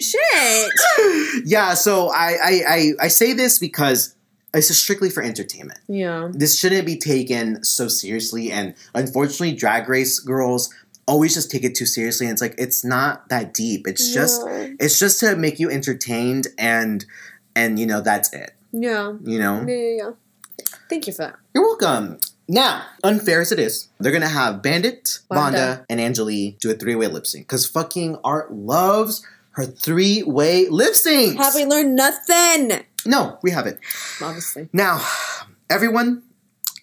[0.01, 0.73] Shit.
[1.45, 4.15] yeah, so I, I I I say this because
[4.55, 5.81] it's just strictly for entertainment.
[5.89, 6.29] Yeah.
[6.33, 10.73] this shouldn't be taken so seriously and unfortunately drag race girls
[11.07, 14.43] always just take it too seriously and it's like it's not that deep it's just
[14.47, 17.05] it's just to make you entertained and
[17.57, 19.15] and you know that's it Yeah.
[19.25, 20.11] you know Yeah, yeah, yeah.
[20.89, 21.37] Thank you for that.
[21.55, 25.59] you're welcome now unfair as it is they're gonna have bandit Wanda.
[25.59, 30.93] Vanda, and angelique do a three-way lip sync because fucking art loves her three-way lip
[30.95, 32.85] syncs Have we learned nothing?
[33.07, 33.79] no we haven't
[34.21, 34.69] Obviously.
[34.73, 35.01] Now,
[35.71, 36.23] everyone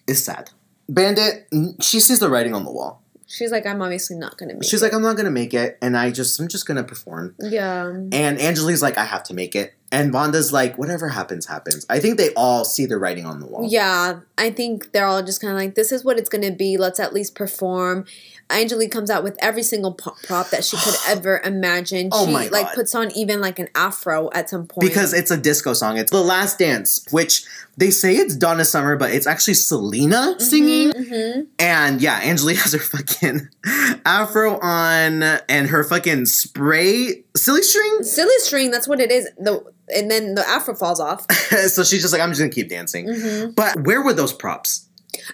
[0.06, 0.50] is sad.
[0.88, 1.46] Bandit,
[1.80, 3.02] she sees the writing on the wall.
[3.26, 4.86] She's like, I'm obviously not gonna make She's it.
[4.86, 7.36] like, I'm not gonna make it, and I just I'm just gonna perform.
[7.38, 7.86] yeah.
[7.86, 9.72] And Angelique's like, I have to make it.
[9.92, 11.84] And Vanda's like, whatever happens, happens.
[11.90, 13.66] I think they all see the writing on the wall.
[13.68, 16.52] Yeah, I think they're all just kind of like, this is what it's going to
[16.52, 16.76] be.
[16.76, 18.04] Let's at least perform.
[18.50, 22.08] Angelique comes out with every single prop that she could ever imagine.
[22.12, 24.88] Oh she my like puts on even like an afro at some point.
[24.88, 25.96] Because it's a disco song.
[25.98, 27.44] It's The Last Dance, which
[27.76, 30.90] they say it's Donna Summer, but it's actually Selena singing.
[30.92, 31.46] Mhm.
[31.58, 33.48] And yeah, Angelique has her fucking
[34.04, 38.02] afro on and her fucking spray silly string.
[38.02, 39.28] silly string, that's what it is.
[39.38, 39.62] The
[39.94, 41.30] and then the afro falls off.
[41.32, 43.06] so she's just like, I'm just gonna keep dancing.
[43.06, 43.54] Mhm.
[43.54, 44.86] But where were those props?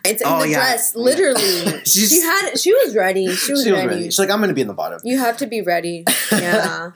[0.07, 0.57] It's in Oh, the yeah.
[0.57, 1.83] dress, literally.
[1.85, 3.27] She had she was ready.
[3.35, 3.87] She was, She was ready.
[3.89, 4.05] ready.
[4.05, 5.01] She's like, I'm gonna be in the bottom.
[5.05, 6.05] You have to be ready.
[6.33, 6.91] Yeah.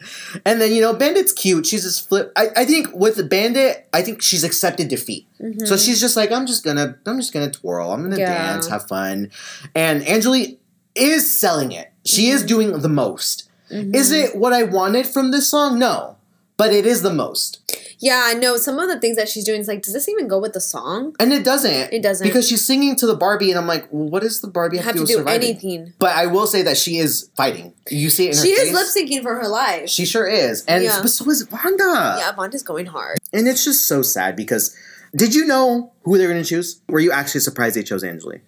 [0.45, 1.65] And then, you know, Bandit's cute.
[1.67, 2.33] She's just flip.
[2.37, 5.27] I, I think with Bandit, I think she's accepted defeat.
[5.65, 7.91] So she's just like, I'm just gonna, I'm just gonna twirl.
[7.93, 8.21] I'm gonna Mm-hmm.
[8.21, 8.53] Yeah.
[8.53, 9.31] dance, have fun.
[9.75, 10.61] And Angelique
[10.95, 11.93] is selling it.
[12.05, 12.35] She Mm-hmm.
[12.37, 13.49] is doing the most.
[13.71, 14.15] Is mm-hmm.
[14.15, 15.79] it what I wanted from this song?
[15.79, 16.17] No.
[16.57, 17.59] But it is the most.
[18.01, 20.29] yeah, I know some of the things that she's doing is like, does this even
[20.29, 21.15] go with the song?
[21.19, 21.91] And it doesn't.
[21.93, 22.27] It doesn't.
[22.27, 24.87] Because she's singing to the Barbie, and I'm like, well, what does the Barbie have,
[24.87, 25.49] Have to to do with do surviving?
[25.49, 25.93] anything.
[25.99, 27.73] But I will say that she is fighting.
[27.91, 29.89] You see it in her She is lip syncing for her life.
[29.89, 30.65] She sure is.
[30.67, 30.99] And Yeah.
[31.01, 32.17] but so is Vanda.
[32.19, 33.17] yeah, Vanda's going hard.
[33.33, 34.77] And it's just so sad because
[35.17, 36.81] did you know who they're going to choose?
[36.89, 38.43] Were you actually surprised they chose Angelique?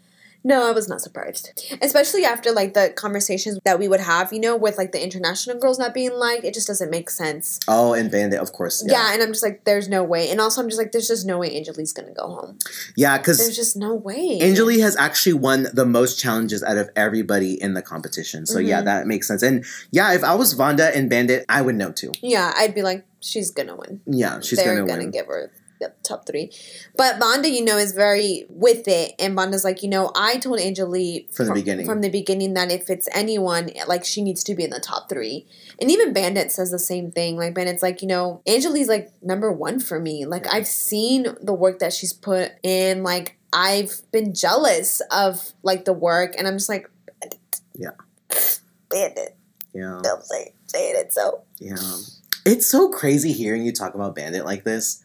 [0.45, 1.63] No, I was not surprised.
[1.81, 5.59] Especially after like the conversations that we would have, you know, with like the international
[5.59, 7.61] girls not being liked, it just doesn't make sense.
[7.69, 8.85] Oh, and Bandit, of course.
[8.87, 10.31] Yeah, and I'm just like, there's no way.
[10.31, 12.59] And also, I'm just like, there's just no way Angelique's gonna go home.
[12.97, 14.39] Yeah, because There's just no way.
[14.41, 18.47] Angelique has actually won the most challenges out of everybody in the competition.
[18.47, 18.69] So Mm-hmm.
[18.69, 19.43] yeah, that makes sense.
[19.43, 22.13] And yeah, if I was Vanda and Bandit, I would know too.
[22.21, 24.01] Yeah, I'd be like, she's gonna win.
[24.07, 25.11] Yeah, she's They're gonna, gonna, win.
[25.11, 25.51] give her
[26.03, 26.51] top three.
[26.97, 30.61] But Vanda, you know, is very with it, and Vanda's like, you know, I told
[30.61, 31.87] Angelique From the beginning.
[31.87, 35.09] from the beginning that if it's anyone, like she needs to be in the top
[35.09, 35.47] three.
[35.81, 37.37] And even Bandit says the same thing.
[37.37, 40.25] Like Bandit's like, you know, Angele's like number one for me.
[40.27, 43.03] Like I've seen the work that she's put in.
[43.03, 46.89] Like I've been jealous of like the work, and I'm just like,
[47.75, 47.91] Yeah.
[48.91, 49.37] Bandit,
[49.75, 51.13] yeah, don't say saying it.
[51.13, 51.77] So yeah.
[52.45, 55.02] It's so crazy hearing you talk about Bandit like this,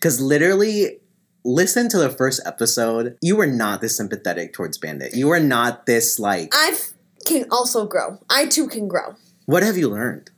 [0.00, 0.98] because literally.
[1.42, 3.16] Listen to the first episode.
[3.22, 5.14] You were not this sympathetic towards Bandit.
[5.14, 6.50] You were not this like.
[6.52, 6.76] I
[7.24, 8.18] can also grow.
[8.28, 9.14] I too can grow.
[9.46, 10.28] What have you learned?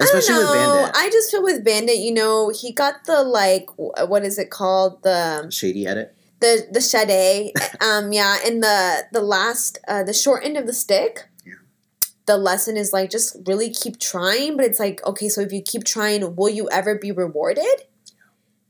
[0.00, 0.74] I Especially don't with know.
[0.76, 0.96] Bandit.
[0.96, 5.02] I just feel with Bandit, you know, he got the like, what is it called?
[5.02, 6.14] The Shady edit.
[6.38, 7.52] the the shade.
[7.80, 11.26] um, yeah, and the the last uh, the short end of the stick.
[12.26, 15.60] The lesson is like just really keep trying, but it's like okay, so if you
[15.62, 17.82] keep trying, will you ever be rewarded?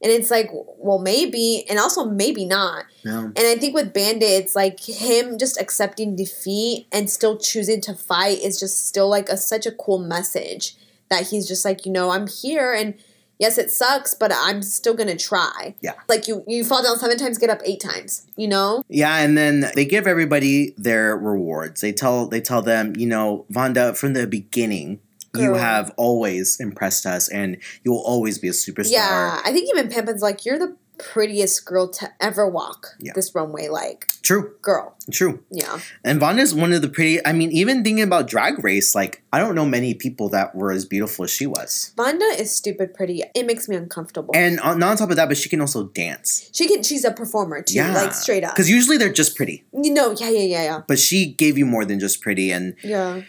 [0.05, 2.85] And it's like, well, maybe, and also maybe not.
[3.07, 3.21] No.
[3.21, 7.95] And I think with Bandit, it's like him just accepting defeat and still choosing to
[7.95, 10.77] fight is just still like a such a cool message
[11.09, 12.95] that he's just like, you know, I'm here and
[13.39, 15.75] yes, it sucks, but I'm still gonna try.
[15.81, 15.95] Yeah.
[16.07, 18.27] Like you, you fall down seven times, get up eight times.
[18.37, 18.83] You know.
[18.89, 21.81] Yeah, and then they give everybody their rewards.
[21.81, 25.01] They tell they tell them, you know, Vanda, from the beginning,
[25.37, 28.93] you have always impressed us, and you will always be a superstar.
[28.93, 33.13] Yeah, I think even Pimpin's like, you're the prettiest girl to ever walk Yeah.
[33.17, 33.67] this runway.
[33.69, 34.97] Like, True, girl.
[35.11, 35.43] true.
[35.51, 35.81] Yeah.
[36.05, 37.19] And Vanda's one of the pretty.
[37.27, 40.71] I mean, even thinking about Drag Race, like I don't know many people that were
[40.71, 41.93] as beautiful as she was.
[41.99, 43.25] Vonda is stupid pretty.
[43.35, 44.31] It makes me uncomfortable.
[44.37, 46.49] And on, not on top of that, but she can also dance.
[46.53, 46.83] she can.
[46.85, 47.75] She's a performer too.
[47.75, 48.55] Yeah, Like straight up.
[48.55, 50.13] Because usually they're just pretty, You know.
[50.17, 50.31] Yeah.
[50.31, 50.39] Yeah.
[50.45, 50.63] Yeah.
[50.63, 50.83] Yeah.
[50.87, 52.53] but she gave you more than just pretty.
[52.53, 53.23] And Yeah.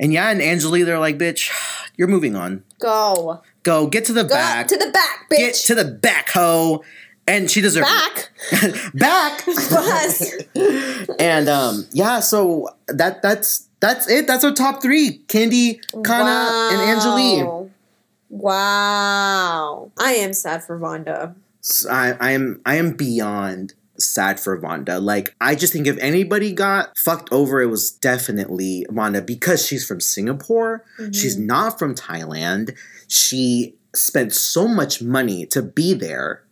[0.00, 1.50] And yeah, and Angelique, they're like, bitch,
[1.96, 2.64] you're moving on.
[2.78, 3.42] Go.
[3.62, 4.66] Go get to the Go back.
[4.68, 5.36] to the back, bitch.
[5.36, 6.82] get to the back, hoe.
[7.26, 8.30] And she deserves back.
[8.50, 8.98] it.
[8.98, 9.44] back.
[9.46, 10.32] Bus.
[11.20, 14.26] and um, yeah, so that that's that's it.
[14.26, 17.44] That's our top three: Kandy, Kana, and Angelique.
[17.44, 17.70] Wow.
[18.30, 19.92] Wow.
[19.98, 21.36] I am sad for Vanda.
[21.88, 25.00] I am I am beyond sad for Vanda.
[25.00, 29.86] Like I just think if anybody got fucked over, it was definitely Vanda because she's
[29.86, 30.84] from Singapore.
[31.12, 31.46] She's mm-hmm.
[31.46, 32.76] not from Thailand.
[33.08, 36.44] She spent so much money to be there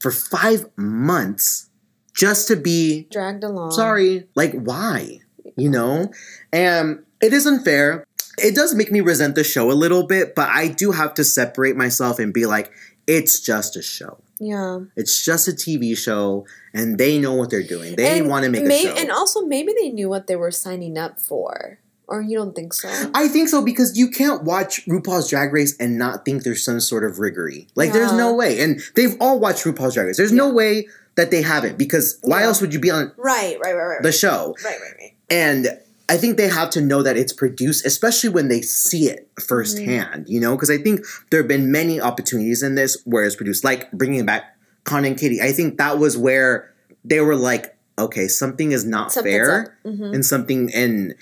[0.00, 1.70] for five months
[2.14, 3.72] just to be Dragged along.
[3.72, 4.28] sorry.
[4.34, 5.20] Like, why?
[5.56, 6.12] You know?
[6.52, 8.06] And it is unfair.
[8.38, 11.24] It does make me resent the show a little bit, but I do have to
[11.24, 12.72] separate myself and be like,
[13.06, 14.18] it's just a show.
[14.38, 14.80] Yeah.
[14.96, 17.96] It's just a TV show, and they know what they're doing.
[17.96, 18.94] They And want to make a show.
[18.96, 21.78] And also, maybe they knew what they were signing up for.
[22.06, 23.10] Or you don't think so?
[23.14, 26.78] I think so because you can't watch RuPaul's Drag Race and not think there's some
[26.80, 27.66] sort of riggery.
[27.76, 28.60] Like, there's no way.
[28.60, 30.18] And they've all watched RuPaul's Drag Race.
[30.18, 32.46] The's no way that they haven't because why Yeah.
[32.48, 34.02] else would you be on right, right, right, right.
[34.02, 34.54] the show?
[34.64, 35.14] right, right, right.
[35.30, 35.78] and
[36.08, 40.28] I think they have to know that it's produced, especially when they see it firsthand,
[40.28, 41.00] you know, because I think
[41.30, 45.16] there have been many opportunities in this where it's produced, like bringing back Con and
[45.18, 45.40] Katie.
[45.40, 46.74] I think that was where
[47.04, 49.78] they were like, okay, something is not Something's fair.
[49.86, 50.14] Mhm.
[50.14, 51.14] and something, and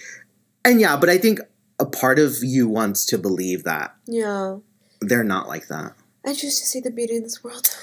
[0.65, 1.39] and yeah, but I think
[1.79, 4.57] a part of you wants to believe that Yeah.
[5.01, 5.93] they're not like that.
[6.25, 7.69] I choose to see the beauty in this world.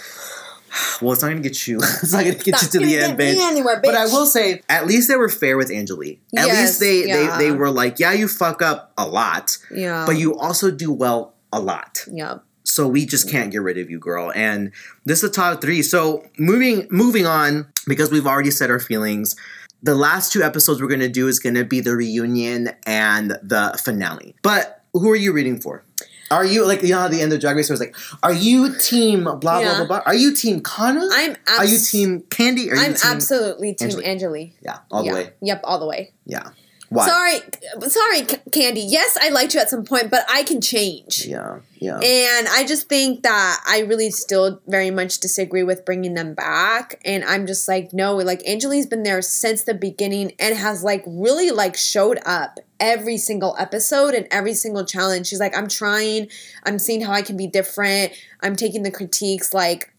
[1.01, 1.77] Well, it's not gonna get you.
[2.03, 3.81] It's not gonna get you to the end, get me bitch.
[3.83, 6.21] But I will say, at least they were fair with Angelique.
[6.37, 7.37] At Yes, least they, yeah.
[7.37, 10.05] they they were like, yeah, you fuck up a lot, Yeah.
[10.05, 12.05] but you also do well a lot.
[12.11, 12.39] Yeah.
[12.63, 14.31] So we just can't get rid of you, girl.
[14.35, 14.71] And
[15.05, 15.81] this is the top three.
[15.81, 19.35] So moving moving on, because we've already said our feelings.
[19.81, 24.35] The last two episodes we're gonna do is gonna be the reunion and the finale.
[24.43, 25.83] But who are you rooting for?
[26.31, 28.77] Are you like you know how the end of Drag Race was like, are you
[28.77, 29.77] team blah blah Yeah.
[29.77, 30.01] blah blah?
[30.05, 31.07] Are you team Kana?
[31.11, 32.71] I'm abs- are you team Kandy?
[32.71, 33.99] Are you I'm team absolutely team?
[34.03, 34.55] Angelique.
[34.61, 35.11] Yeah, all yeah.
[35.11, 35.33] the way.
[35.41, 36.13] Yep, all the way.
[36.25, 36.49] Yeah.
[36.89, 37.07] Why?
[37.07, 37.39] Sorry,
[37.87, 38.83] sorry, Kandy.
[38.87, 41.23] Yes, I liked you at some point, but I can change.
[41.27, 41.99] Yeah, yeah.
[41.99, 46.99] And I just think that I really still very much disagree with bringing them back.
[47.05, 51.03] And I'm just like, no, like Angele's been there since the beginning and has like
[51.05, 55.27] really like showed up every single episode and every single challenge.
[55.27, 56.29] She's like, I'm trying,
[56.63, 58.13] I'm seeing how I can be different.
[58.41, 59.93] I'm taking the critiques like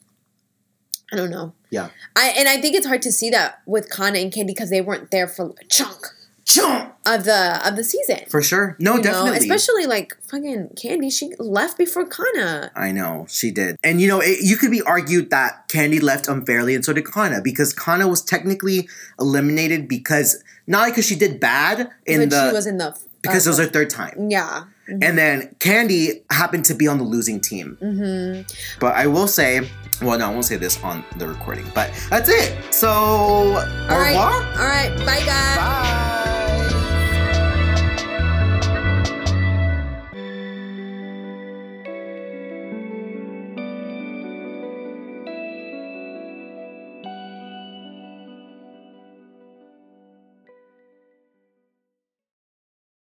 [1.12, 1.52] I don't know.
[1.70, 1.88] yeah.
[2.14, 4.80] I and I think it's hard to see that with Kana and Kandy because they
[4.80, 6.06] weren't there for a chunk
[6.44, 6.94] Jump!
[7.06, 8.20] of the of the season.
[8.28, 8.76] For sure.
[8.80, 9.02] No, you know?
[9.02, 9.38] definitely.
[9.38, 12.70] Especially like fucking Kandy, she left before Kana.
[12.74, 16.28] I know she did, and you know it, you could be argued that Kandy left
[16.28, 21.40] unfairly, and so did Kana because Kana was technically eliminated because not because she did
[21.40, 24.30] bad in but the she was in the because uh, it was her third time,
[24.30, 24.64] yeah.
[24.88, 27.76] and then Kandy happened to be on the losing team.
[27.82, 28.78] Mm-hmm.
[28.78, 29.68] But I will say,
[30.00, 32.72] well, no, I won't say this on the recording, but that's it.
[32.72, 34.10] So, au All right.
[34.10, 34.32] revoir.
[34.32, 34.96] All right.
[35.04, 35.56] Bye, guys.
[35.56, 36.16] Bye.